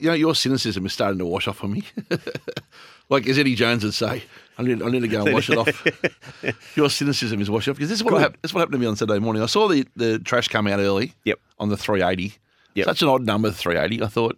[0.02, 1.84] you know, your cynicism is starting to wash off on me.
[3.08, 4.24] like as Eddie Jones would say,
[4.58, 6.76] I need, I need to go and wash it off.
[6.76, 8.38] your cynicism is washing off because this is what happened.
[8.42, 9.44] This is what happened to me on Saturday morning.
[9.44, 11.14] I saw the, the trash come out early.
[11.24, 11.38] Yep.
[11.60, 12.34] On the 380.
[12.74, 12.84] Yep.
[12.84, 14.02] Such an odd number, 380.
[14.02, 14.36] I thought,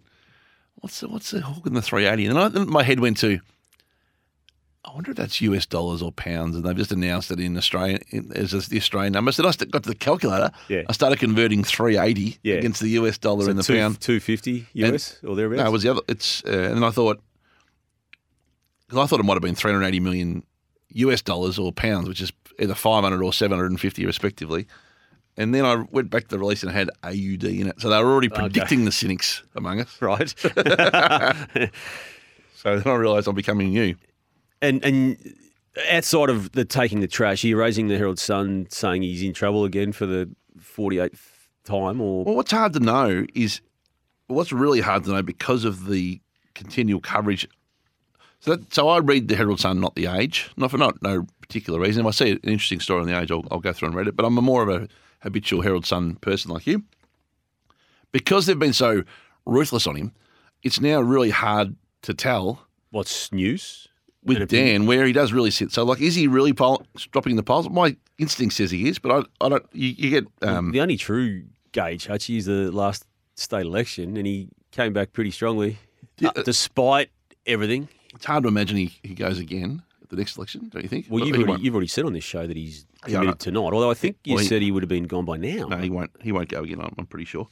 [0.75, 2.27] what's the, what's the hook in the 380?
[2.27, 3.39] And I, then my head went to,
[4.87, 7.99] I wonder if that's US dollars or pounds, and they've just announced it in Australia
[8.35, 9.31] as the Australian number.
[9.31, 10.51] So then I got to the calculator.
[10.69, 10.83] Yeah.
[10.87, 12.55] I started converting 380 Yeah.
[12.55, 13.99] against the US dollar So and the two, pound.
[13.99, 15.59] 250 US or thereabouts?
[15.63, 16.01] No, it was the other.
[16.07, 17.19] It's uh, and I thought
[18.87, 20.43] because I thought it might have been 380 million
[20.89, 24.67] US dollars or pounds, which is either 500 or 750 respectively.
[25.35, 27.89] And then I went back to the release and it had AUD in it, so
[27.89, 29.97] they were already predicting the cynics among us.
[30.01, 30.33] right.
[32.55, 33.95] So then I realised I'm becoming you.
[34.65, 35.35] And and
[35.89, 39.33] outside of the taking the trash, are you raising the Herald Sun saying he's in
[39.33, 41.19] trouble again for the 48th
[41.63, 43.61] time or Well, what's hard to know is
[44.27, 46.21] what's really hard to know because of the
[46.53, 47.47] continual coverage.
[48.39, 51.25] So, that, so I read the Herald Sun, not the Age, not for not no
[51.41, 52.01] particular reason.
[52.01, 54.07] If I see an interesting story on the Age, I'll, I'll go through and read
[54.07, 54.15] it.
[54.15, 54.87] But I'm a more of a
[55.21, 56.83] habitual Herald Sun person like you.
[58.11, 59.03] Because they've been so
[59.45, 60.13] ruthless on him,
[60.63, 63.87] it's now really hard to tell what's news?
[64.25, 64.49] With.
[64.49, 65.71] Dan where he does really sit.
[65.71, 67.69] So, like, is he really dropping the polls?
[67.69, 69.65] My instinct says he is, but I, I don't.
[69.73, 74.25] You, you get um, the only true gauge, Hutchie, is the last state election, and
[74.25, 75.77] he came back pretty strongly,
[76.19, 76.29] Yeah.
[76.35, 77.09] uh, despite
[77.45, 77.87] everything.
[78.15, 81.07] It's hard to imagine he, he goes again at the next election, don't you think?
[81.09, 83.33] Well, you've already, you've already said on this show that he's committed know.
[83.33, 83.73] to not.
[83.73, 85.67] Although I think you Well, he- said he would have been gone by now.
[85.67, 86.11] No, he won't.
[86.21, 86.79] He won't go again.
[86.79, 87.47] I'm, I'm pretty sure.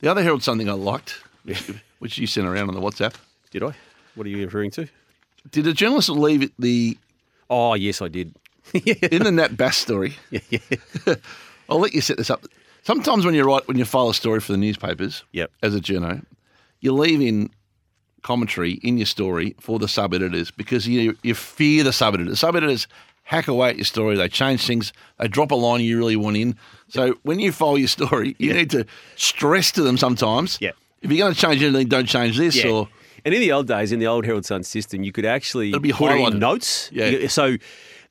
[0.00, 1.10] The other Herald something I liked,
[1.44, 3.14] which, which you sent around on the WhatsApp.
[3.50, 3.72] Did I?
[4.14, 4.88] What are you referring to?
[5.50, 6.96] Did a journalist leave it the
[7.50, 8.34] Oh, yes, I did.
[8.74, 10.16] in the Nat Bass story?
[11.68, 12.44] I'll let you set this up.
[12.82, 15.50] Sometimes when you write when you file a story for the newspapers, Yep.
[15.62, 16.24] as a journo,
[16.80, 17.50] you leave in
[18.22, 22.40] commentary in your story for the sub editors because you you fear the sub editors.
[22.40, 22.86] Sub editors
[23.24, 24.16] hack away at your story.
[24.16, 24.92] They change things.
[25.18, 26.56] They drop a line you really want in.
[26.88, 30.56] So when you file your story, you need to stress to them sometimes.
[30.60, 30.70] Yeah.
[31.02, 32.56] If you're going to change anything, don't change this.
[32.56, 32.70] Yeah.
[32.70, 32.88] Or
[33.24, 35.82] And in the old days, in the old Herald Sun system, you could actually It'd
[35.82, 36.90] be put in notes.
[36.92, 37.28] Yeah.
[37.28, 37.56] So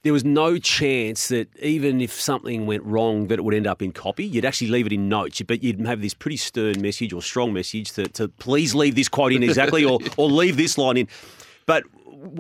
[0.04, 3.82] there was no chance that even if something went wrong, that it would end up
[3.82, 4.26] in copy.
[4.26, 7.52] You'd actually leave it in notes, but you'd have this pretty stern message or strong
[7.54, 11.08] message to, to please leave this quote in exactly or, or leave this line in.
[11.66, 11.84] But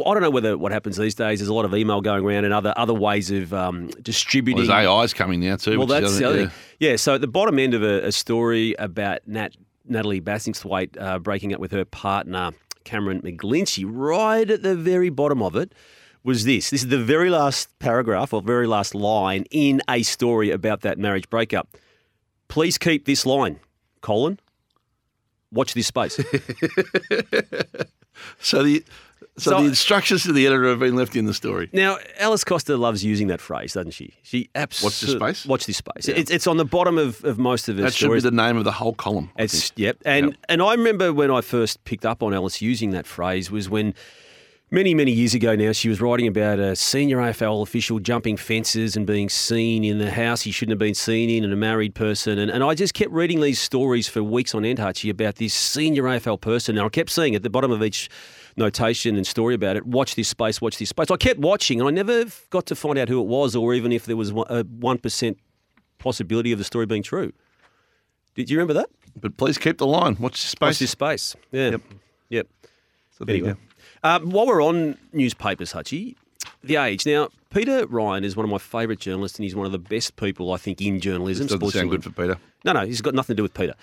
[0.06, 1.40] I don't know whether what happens these days.
[1.40, 4.66] There's a lot of email going around and other other ways of um, distributing.
[4.66, 5.78] there's AI's coming now too.
[5.78, 6.48] Well, that's the other yeah.
[6.48, 6.56] thing.
[6.80, 9.56] Yeah, so at the bottom end of a, a story about Nat,
[9.89, 12.52] Natalie Bassingthwaite uh, breaking up with her partner,
[12.84, 15.73] Cameron McGlinchey, right at the very bottom of it
[16.23, 16.69] was this.
[16.69, 20.97] This is the very last paragraph or very last line in a story about that
[20.97, 21.78] marriage breakup.
[22.47, 23.60] Please keep this line,
[24.02, 24.39] colon.
[25.52, 26.19] Watch this space.
[28.39, 28.84] So the
[29.38, 31.69] so, So- the instructions to the editor have been left in the story.
[31.73, 34.13] Now, Alice Coster loves using that phrase, doesn't she?
[34.23, 35.45] She absolutely Watch this space?
[35.45, 36.08] Watch this space.
[36.08, 38.58] It's, it's on the bottom of, of most of her That should be the name
[38.58, 39.30] of the whole column.
[39.38, 39.80] I It's think.
[39.80, 40.36] yep, and Yep.
[40.50, 43.93] and I remember when I first picked up on Alice using that phrase was when
[44.69, 48.97] many many years ago now she was writing about a senior AFL official jumping fences
[48.97, 51.95] and being seen in the house he shouldn't have been seen in and a married
[51.95, 55.36] person and, and I just kept reading these stories for weeks on end Hutchie about
[55.36, 58.10] this senior AFL person and I kept seeing at the bottom of each
[58.58, 61.88] notation and story about it watch this space watch this space I kept watching and
[61.88, 64.63] I never got to find out who it was or even if there was a
[64.63, 65.36] 1%
[66.00, 67.32] possibility of the story being true
[68.36, 68.89] did you remember that
[69.20, 70.15] But please keep the line.
[70.20, 70.67] Watch the space.
[70.67, 71.36] Watch this space.
[71.52, 71.72] Yeah.
[71.72, 71.82] Yep.
[72.30, 72.48] Yep.
[73.17, 73.56] So there you go.
[74.04, 76.15] Um, while we're on newspapers, Hutchie,
[76.63, 77.06] The Age.
[77.08, 80.17] Now, Peter Ryan is one of my favourite journalists, and he's one of the best
[80.17, 81.48] people, I think, in journalism.
[81.48, 82.38] Doesn't sound good for Peter.
[82.63, 83.74] No, no, he's got nothing to do with Peter.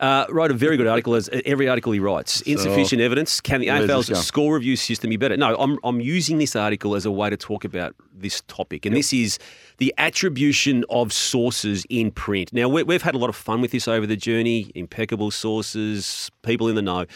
[0.00, 2.40] Uh, wrote a very good article, as every article he writes.
[2.42, 3.40] Insufficient evidence.
[3.40, 5.36] Can the AFL's score review system be better?
[5.36, 8.86] No, I'm, I'm using this article as a way to talk about this topic.
[8.86, 9.38] And this is
[9.78, 12.52] the attribution of sources in print.
[12.52, 16.28] Now, we, we've had a lot of fun with this over the journey impeccable sources,
[16.42, 17.06] people in the know.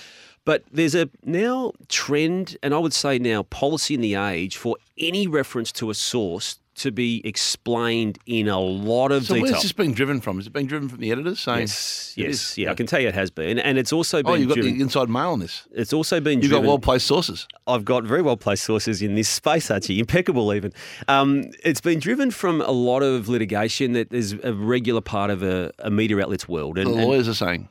[0.45, 4.77] But there's a now trend, and I would say now policy in the age for
[4.97, 9.47] any reference to a source to be explained in a lot of So detail.
[9.47, 10.39] So where's this being driven from?
[10.41, 11.61] Is it being driven from the editors saying?
[11.61, 12.59] Yes, yes, is?
[12.59, 14.55] yeah, I can tell you it has been, and it's also been Oh, you've got
[14.57, 14.75] driven.
[14.79, 15.67] the inside mail on this.
[15.73, 17.47] it's also been You've got well placed sources.
[17.67, 20.73] I've got very well placed sources in this space, actually, impeccable even.
[21.09, 25.43] Um, it's been driven from a lot of litigation that is a regular part of
[25.43, 27.69] a, a media outlet's world, The and, and lawyers are saying.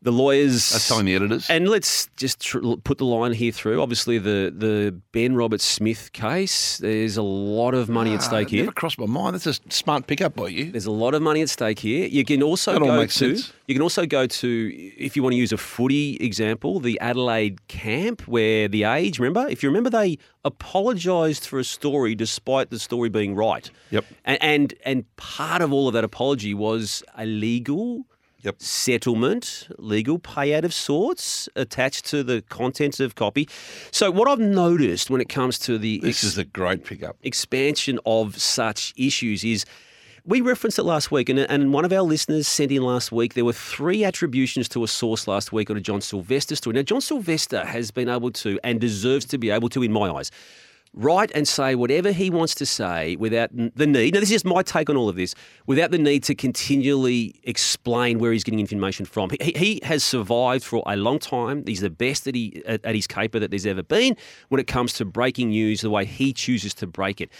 [0.00, 0.70] The lawyers.
[0.70, 1.50] That's telling the editors.
[1.50, 3.82] And let's just tr- put the line here through.
[3.82, 6.78] Obviously, the the Ben Roberts-Smith case.
[6.78, 8.62] There's a lot of money at Ah, stake here.
[8.62, 9.34] Never crossed my mind.
[9.34, 10.70] That's a smart pickup by you.
[10.70, 12.06] There's a lot of money at stake here.
[12.06, 13.52] You can also That all go makes to sense.
[13.66, 17.66] you can also go to if you want to use a footy example, the Adelaide
[17.66, 19.48] camp where the age, remember?
[19.48, 23.68] If you remember they apologised for a story despite the story being right.
[23.90, 24.04] Yep.
[24.24, 28.04] And and, and part of all of that apology was a legal
[28.42, 28.62] Yep.
[28.62, 33.48] settlement, legal payout of sorts attached to the contents of copy.
[33.90, 37.16] So what I've noticed when it comes to the This is a great pickup.
[37.22, 39.64] expansion of such issues is
[40.24, 43.32] we referenced it last week, and, and one of our listeners sent in last week.
[43.32, 46.74] There were three attributions to a source last week on a John Silvester story.
[46.74, 50.10] Now, John Silvester has been able to and deserves to be able to, in my
[50.10, 50.30] eyes,
[50.98, 54.14] write and say whatever he wants to say without the need.
[54.14, 55.34] Now, this is just my take on all of this.
[55.66, 59.30] Without the need to continually explain where he's getting information from.
[59.40, 61.64] He, he has survived for a long time.
[61.66, 64.16] He's the best at, he, at, at his caper that there's ever been
[64.48, 67.30] when it comes to breaking news the way he chooses to break it.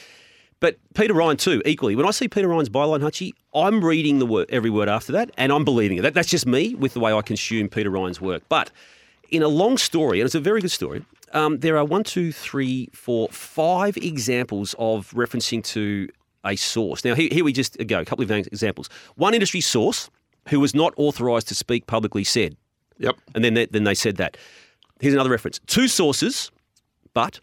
[0.60, 1.96] But Peter Ryan too, equally.
[1.96, 5.30] When I see Peter Ryan's byline, Hutchie, I'm reading the word, every word after that,
[5.36, 6.02] and I'm believing it.
[6.02, 8.42] That, that's just me with the way I consume Peter Ryan's work.
[8.48, 8.70] But
[9.30, 12.32] in a long story, and it's a very good story, um, there are one, two,
[12.32, 16.08] three, four, five examples of referencing to
[16.44, 17.04] a source.
[17.04, 18.00] Now, here, here we just go.
[18.00, 18.88] A couple of examples.
[19.16, 20.10] One industry source
[20.48, 22.56] who was not authorised to speak publicly said,
[22.98, 23.16] Yep.
[23.34, 24.36] and then they, then they said that.
[25.00, 25.60] Here's another reference.
[25.66, 26.50] Two sources,
[27.14, 27.38] but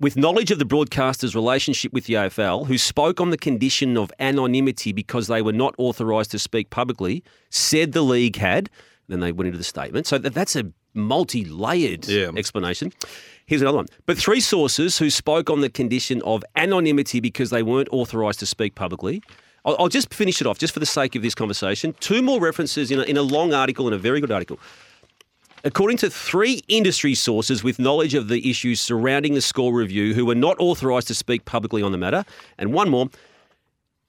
[0.00, 4.12] with knowledge of the broadcaster's relationship with the AFL, who spoke on the condition of
[4.18, 8.68] anonymity because they were not authorised to speak publicly, said the league had.
[9.08, 10.06] Then they went into the statement.
[10.06, 12.30] So that, that's a multi-layered Yeah.
[12.36, 12.92] explanation.
[13.46, 13.86] Here's another one.
[14.06, 18.46] But three sources who spoke on the condition of anonymity because they weren't authorised to
[18.46, 19.22] speak publicly.
[19.64, 21.94] I'll, I'll just finish it off, just for the sake of this conversation.
[22.00, 24.58] Two more references in a, in a long article, in a very good article.
[25.64, 30.26] According to three industry sources with knowledge of the issues surrounding the score review who
[30.26, 32.24] were not authorised to speak publicly on the matter,
[32.58, 33.08] and one more,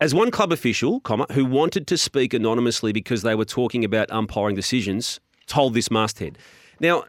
[0.01, 4.09] as one club official, comma, who wanted to speak anonymously because they were talking about
[4.11, 6.37] umpiring decisions, told this masthead.
[6.83, 7.05] Now,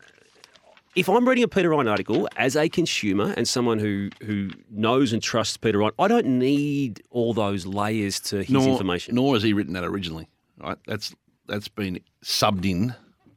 [0.95, 5.13] if I'm reading a Peter Ryan article as a consumer and someone who who knows
[5.13, 9.17] and trusts Peter Ryan, I don't need all those layers to his Nor, information.
[9.17, 10.29] nor has he written that originally.
[10.59, 10.79] Right.
[10.87, 11.13] That's
[11.49, 12.95] that's been subbed in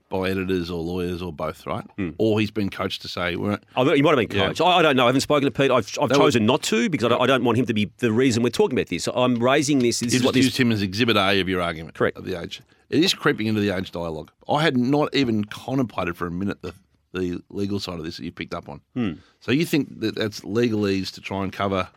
[0.10, 1.65] by editors or lawyers or both.
[1.65, 1.84] Right.
[1.97, 2.12] Hmm.
[2.19, 3.58] Or he's been coached to say we're.
[3.76, 4.47] Oh, he might have been Yeah.
[4.50, 4.62] coached.
[4.62, 5.06] I, I don't know.
[5.06, 5.71] I haven't spoken to Pete.
[5.71, 8.12] I've, I've chosen not to because I don't, I don't want him to be the
[8.12, 9.10] reason we're talking about this.
[9.12, 10.02] I'm raising this.
[10.02, 10.45] This You is what just this.
[10.45, 11.95] used him as exhibit A of your argument.
[11.95, 12.15] Correct.
[12.19, 12.62] Of the age.
[12.89, 14.32] It is creeping into the age dialogue.
[14.47, 16.73] I had not even contemplated for a minute the
[17.13, 18.82] the legal side of this that you picked up on.
[18.93, 19.13] Hmm.
[19.39, 21.88] So you think that that's legalese to try and cover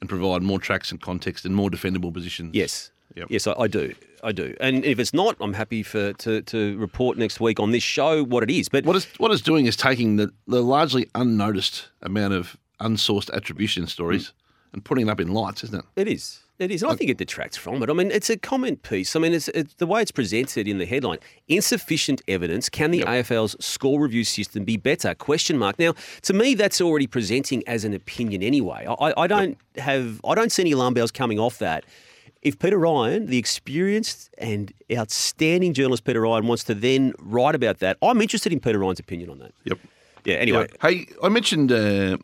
[0.00, 2.54] and provide more tracks and context and more defendable positions?
[2.54, 2.90] Yes.
[3.16, 3.28] Yep.
[3.30, 3.94] Yes, I, I do.
[4.22, 4.54] I do.
[4.60, 8.24] And if it's not, I'm happy for to, to report next week on this show
[8.24, 8.68] what it is.
[8.68, 13.32] But What it's what it's doing is taking the, the largely unnoticed amount of unsourced
[13.32, 14.32] attribution stories
[14.72, 15.84] and putting it up in lights, isn't it?
[16.00, 16.40] It is.
[16.58, 16.82] It is.
[16.82, 17.90] And I think it detracts from it.
[17.90, 19.16] I mean, it's a comment piece.
[19.16, 21.18] I mean, it's, it's the way it's presented in the headline.
[21.48, 22.68] Insufficient evidence.
[22.68, 25.14] Can the AFL's score review system be better?
[25.14, 25.78] Question mark.
[25.80, 28.86] Now, to me, that's already presenting as an opinion anyway.
[29.00, 30.20] I, I don't have.
[30.24, 31.84] I don't see any alarm bells coming off that.
[32.42, 37.78] If Peter Ryan, the experienced and outstanding journalist Peter Ryan, wants to then write about
[37.78, 39.52] that, I'm interested in Peter Ryan's opinion on that.
[39.64, 39.78] Yep.
[40.24, 40.34] Yeah.
[40.36, 42.18] Anyway, Hey, I mentioned uh,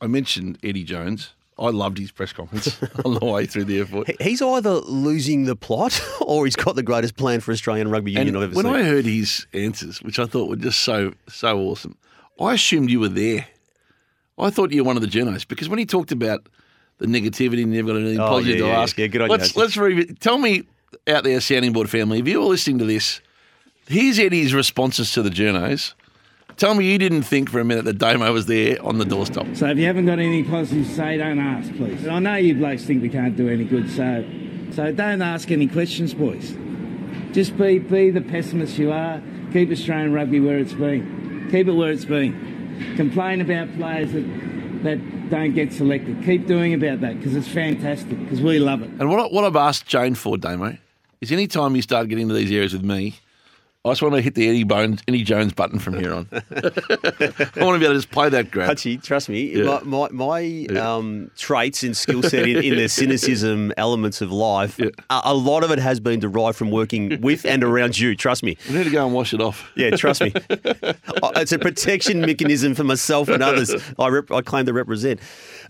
[0.00, 1.34] I mentioned Eddie Jones.
[1.58, 4.08] I loved his press conference on the way through the airport.
[4.20, 8.28] he's either losing the plot or he's got the greatest plan for Australian rugby union
[8.28, 8.72] And I've ever when seen.
[8.72, 11.96] When I heard his answers, which I thought were just so so awesome,
[12.40, 13.46] I assumed you were there.
[14.38, 16.48] I thought you were one of the journos because when he talked about
[16.98, 19.28] the negativity and you've got anything Oh, positive yeah, to yeah, ask, yeah, good on
[19.28, 20.62] let's let's revi- tell me
[21.08, 23.20] out there, sounding board family, if you were listening to this,
[23.88, 25.94] here's Eddie's responses to the journos.
[26.58, 29.46] Tell me you didn't think for a minute that Damo was there on the doorstep.
[29.54, 32.02] So if you haven't got anything positive to say, don't ask, please.
[32.04, 34.24] And I know you blokes think we can't do any good, so
[34.72, 36.56] so don't ask any questions, boys.
[37.32, 39.22] Just be be the pessimist you are.
[39.52, 41.48] Keep Australian rugby where it's been.
[41.50, 42.94] Keep it where it's been.
[42.96, 46.24] Complain about players that that don't get selected.
[46.24, 48.18] Keep doing about that because it's fantastic.
[48.18, 48.90] Because we love it.
[48.98, 50.76] And what, I- what I've asked Jane for, Damo,
[51.20, 53.14] is any time you start getting into these areas with me,
[53.88, 56.28] I just want to hit the Eddie Bones, Eddie Jones button from here on.
[56.32, 58.70] I want to be able to just play that grab.
[58.70, 59.78] Hutchie, trust me, Yeah.
[59.84, 64.78] my, my, my um, traits and skill set in, in the cynicism elements of life,
[64.78, 68.14] a, a lot of it has been derived from working with and around you.
[68.14, 68.56] Trust me.
[68.68, 69.70] We need to go and wash it off.
[69.74, 70.32] Yeah, trust me.
[71.22, 75.20] Oh, it's a protection mechanism for myself and others I, rep- I claim to represent.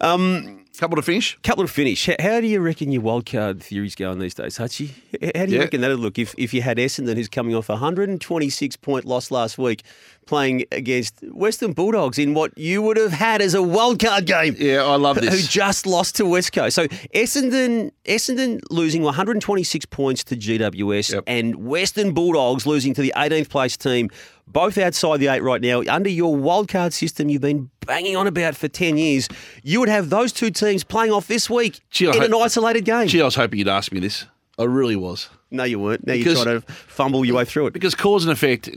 [0.01, 1.37] Um, Couple to finish.
[1.43, 2.07] Couple to finish.
[2.07, 4.91] How, how do you reckon your wildcard theory's going these days, Hutchie?
[5.35, 5.65] How do you Yeah.
[5.65, 9.33] reckon that'd look if, if you had Essendon, who's coming off a 126 point loss
[9.33, 9.83] last week,
[10.27, 14.55] playing against Western Bulldogs in what you would have had as a wildcard game?
[14.57, 15.35] Yeah, I love this.
[15.35, 16.77] who just lost to West Coast.
[16.77, 21.25] So Essendon, Essendon losing 126 points to GWS, Yep.
[21.27, 24.11] and Western Bulldogs losing to the 18th place team,
[24.53, 25.83] both outside the eight right now.
[25.89, 29.29] Under your wildcard system, you've been banging on about for 10 years.
[29.63, 33.09] You would have those two teams playing off this week Gee, in an isolated game.
[33.09, 34.27] Gee, I was hoping you'd ask me this.
[34.59, 35.29] I really was.
[35.51, 36.07] no, you weren't.
[36.07, 37.73] Now Because- you're trying to fumble your way through it.
[37.73, 38.69] Because cause and effect,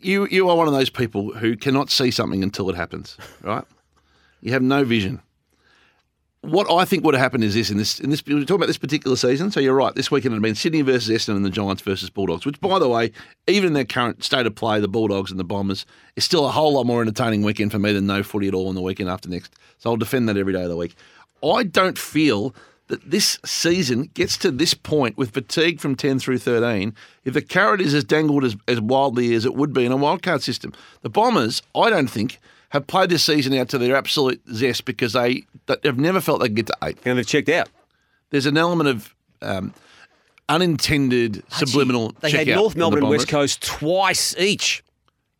[0.00, 3.64] you you are one of those people who cannot see something until it happens, right?
[4.40, 5.20] You have no vision.
[6.42, 8.66] What I think would have happened is this in this in this we're talking about
[8.66, 9.52] this particular season.
[9.52, 9.94] So you're right.
[9.94, 12.44] This weekend had been Sydney versus Essendon and the Giants versus Bulldogs.
[12.44, 13.12] Which, by the way,
[13.46, 15.86] even in their current state of play, the Bulldogs and the Bombers
[16.16, 18.68] is still a whole lot more entertaining weekend for me than no footy at all
[18.68, 19.54] on the weekend after next.
[19.78, 20.96] So I'll defend that every day of the week.
[21.44, 22.52] I don't feel
[22.88, 26.92] that this season gets to this point with fatigue from 10 through 13
[27.24, 29.96] if the carrot is as dangled as, as wildly as it would be in a
[29.96, 30.72] wildcard system.
[31.02, 32.38] The Bombers, I don't think,
[32.72, 36.40] have played this season out to their absolute zest because they that have never felt
[36.40, 36.96] they could get to eight.
[37.04, 37.68] And they've checked out.
[38.30, 39.74] There's an element of um,
[40.48, 44.82] unintended subliminal They had checkout North Melbourne and West Coast twice each.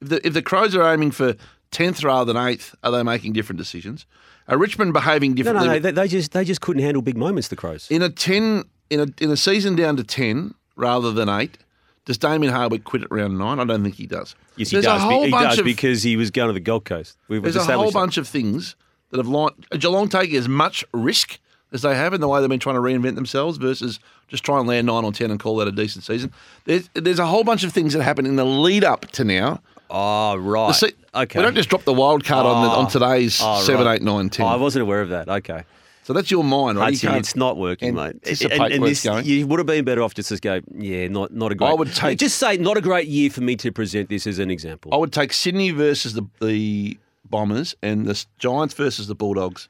[0.02, 1.34] If the, if the Crows are aiming for
[1.70, 4.04] 10th rather than 8th, are they making different decisions?
[4.46, 5.66] Are Richmond behaving No, differently?
[5.68, 5.78] no, no.
[5.78, 7.48] They, they just they just couldn't handle big moments.
[7.48, 7.86] The Crows.
[7.90, 11.56] In a 10 in a in a season down to 10 rather than 8,
[12.04, 13.60] does Damien Hardwick quit at round 9?
[13.60, 14.34] I don't think he does.
[14.56, 15.02] Yes, he There's does.
[15.02, 17.16] A be- whole he bunch does of, because he was going to the Gold Coast.
[17.28, 17.92] We've there's a whole that.
[17.94, 18.76] bunch of things
[19.10, 21.38] that have lined, Geelong taking as much risk
[21.72, 23.98] as they have in the way they've been trying to reinvent themselves versus
[24.28, 26.32] just try and land 9 or 10 and call that a decent season.
[26.64, 29.60] There's, there's a whole bunch of things that happen in the lead up to now
[29.94, 30.82] Oh, right.
[31.14, 31.38] Okay.
[31.38, 33.96] We don't just drop the wild card on, the, on ah, today's Oh, seven, right.
[33.96, 34.46] eight, nine, ten.
[34.46, 35.28] Oh, I wasn't aware of that.
[35.28, 35.64] Okay.
[36.04, 36.86] So that's your mind, right?
[36.92, 38.16] Hudson, can't- it's not working, mate.
[38.24, 39.24] anticipate where it's going.
[39.24, 41.70] You would have been better off just to go, yeah, not not a great.
[41.70, 44.38] I would take- just say not a great year for me to present this as
[44.38, 44.92] an example.
[44.92, 46.98] I would take Sydney versus the, the
[47.30, 49.68] Bombers and the Giants versus the Bulldogs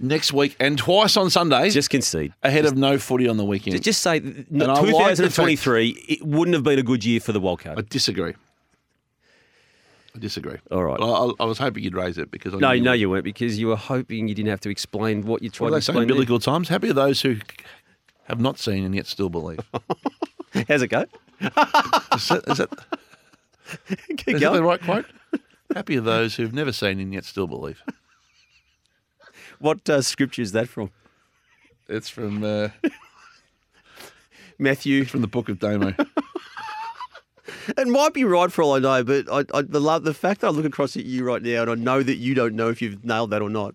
[0.00, 2.32] next week and twice on Sunday just concede.
[2.42, 3.72] ahead of no footy on the weekend.
[3.74, 7.20] Just, just say, n- I like the 2023, it wouldn't have been a good year
[7.20, 7.40] for the
[7.78, 8.34] I disagree.
[10.18, 10.56] I disagree.
[10.72, 10.98] All right.
[10.98, 13.56] But I, I, was hoping you'd raise it because I No, no, you weren't because
[13.56, 15.92] you were hoping you didn't have to explain what you tried What to they say
[15.92, 16.08] in explain.
[16.08, 16.68] biblical times?
[16.68, 17.36] Happy are those who
[18.24, 19.60] have not seen and yet still believe.
[20.68, 21.02] How's it go?
[21.40, 22.68] Is that, is that,
[24.26, 25.06] is that the right quote?
[25.72, 27.82] Happy are those who've never seen and yet still believe.
[29.60, 30.92] What uh, scripture is that from?
[31.88, 32.68] It's from uh,
[34.56, 35.04] Matthew.
[35.04, 35.94] from the book of Damo.
[37.76, 40.40] It might be right for all I know, but I, I the, love, the fact
[40.40, 42.68] that I look across at you right now and I know that you don't know
[42.68, 43.74] if you've nailed that or not,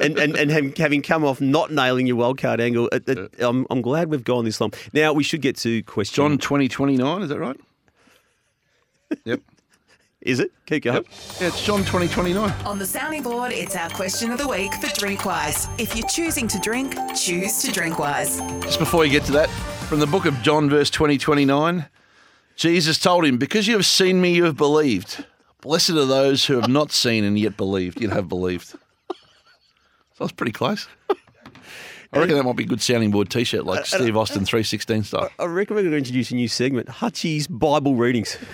[0.00, 3.66] and and, and having, having come off not nailing your wildcard angle, it, it, I'm,
[3.70, 4.72] I'm glad we've gone this long.
[4.92, 6.14] Now we should get to question.
[6.14, 7.22] John twenty twenty nine.
[7.22, 7.56] Is that right?
[9.24, 9.40] Yep.
[10.22, 10.50] is it?
[10.64, 11.04] Keep going.
[11.38, 12.50] Yeah, it's John twenty twenty nine.
[12.64, 15.68] On the sounding board, it's our question of the week for Drinkwise.
[15.78, 18.40] If you're choosing to drink, choose to drink wise.
[18.62, 19.50] Just before you get to that,
[19.88, 21.86] from the book of John, verse twenty twenty nine,
[22.62, 25.24] Jesus told him, "Because you have seen me, you have believed.
[25.62, 28.00] Blessed are those who have not seen and yet believed.
[28.00, 28.74] Yet have believed."
[30.14, 30.88] So that's pretty close.
[32.12, 35.02] I reckon that might be a good sounding board T-shirt, like Steve Austin three sixteen
[35.02, 35.30] style.
[35.38, 38.36] I reckon we're going to introduce a new segment: Hutchie's Bible readings.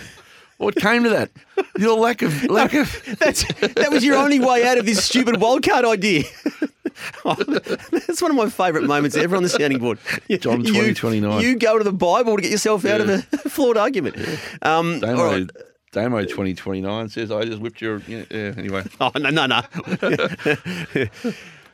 [0.58, 1.30] What came to that?
[1.78, 3.00] Your lack of lack of.
[3.20, 6.24] That's that was your only way out of this stupid wildcard idea.
[7.24, 9.98] Oh, that's one of my favourite moments ever on the sounding board.
[10.40, 11.40] John You- 2029.
[11.42, 13.18] You go to the Bible to get yourself out of a
[13.48, 14.16] flawed argument.
[14.62, 15.50] Um, Damo, right.
[15.92, 19.46] Damo twenty twenty nine says, "I just whipped your." Yeah, yeah, anyway, Oh no no
[19.46, 19.62] no!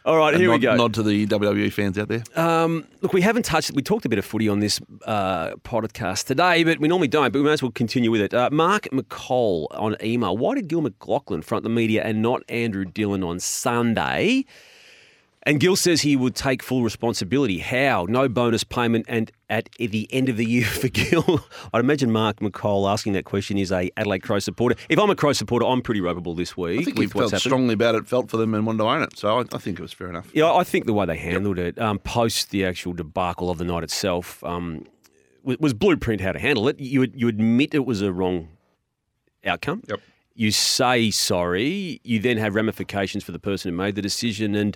[0.07, 0.77] All right, here nod, we go.
[0.77, 2.23] Nod to the WWE fans out there.
[2.37, 3.73] Um, look, we haven't touched.
[3.73, 7.33] We talked a bit of footy on this uh, podcast today, but we normally don't.
[7.33, 8.35] But we may as well continue with it.
[8.35, 10.37] Uh, Mark McCall on email.
[10.37, 14.45] Why did Gil McLachlan front the media and not Andrew Dillon on Sunday?
[15.47, 17.59] And Gil says he would take full responsibility.
[17.59, 18.07] How?
[18.09, 21.47] No bonus payment, and at the end of the year for Gil.
[21.75, 24.75] I'd imagine Mark McCall asking that question is a Adelaide Crow supporter.
[24.89, 27.75] If I'm a Crow supporter, I'm pretty ropeable this week I think he felt strongly
[27.75, 29.19] about it, felt for them, and wanted to own it.
[29.19, 30.31] So I, I think it was fair enough.
[30.33, 33.65] Yeah, I think the way they handled it um, post the actual debacle of the
[33.65, 34.87] night itself um,
[35.43, 36.81] was, was blueprint how to handle it.
[36.81, 38.49] You you admit it was a wrong
[39.45, 39.83] outcome.
[39.89, 40.01] Yep.
[40.35, 42.01] You say sorry.
[42.03, 44.75] You then have ramifications for the person who made the decision, and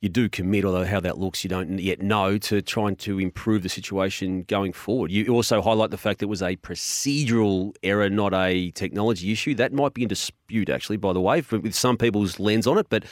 [0.00, 0.64] you do commit.
[0.64, 4.72] Although how that looks, you don't yet know to trying to improve the situation going
[4.72, 5.10] forward.
[5.10, 9.54] You also highlight the fact that it was a procedural error, not a technology issue.
[9.54, 10.96] That might be in dispute, actually.
[10.96, 13.04] By the way, with some people's lens on it, but.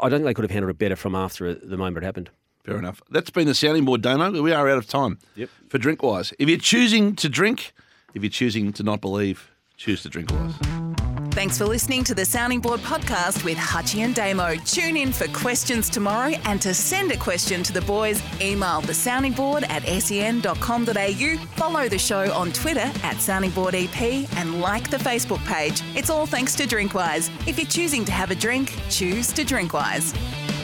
[0.00, 2.30] I don't think they could have handled it better from after the moment it happened.
[2.62, 3.02] Fair enough.
[3.10, 4.40] That's been the sounding board, Damo.
[4.40, 5.18] We are out of time.
[5.34, 5.48] Yep.
[5.68, 7.72] For drink wise, if you're choosing to drink,
[8.14, 10.89] if you're choosing to not believe, choose to drink wise.
[11.30, 14.56] Thanks for listening to the Sounding Board podcast with Hutchie and Damo.
[14.56, 18.92] Tune in for questions tomorrow and to send a question to the boys, email the
[18.92, 25.42] sounding board at sen.com.au, follow the show on Twitter at soundingboardep and like the Facebook
[25.46, 25.82] page.
[25.94, 27.30] It's all thanks to Drinkwise.
[27.46, 30.59] If you're choosing to have a drink, choose to Drinkwise.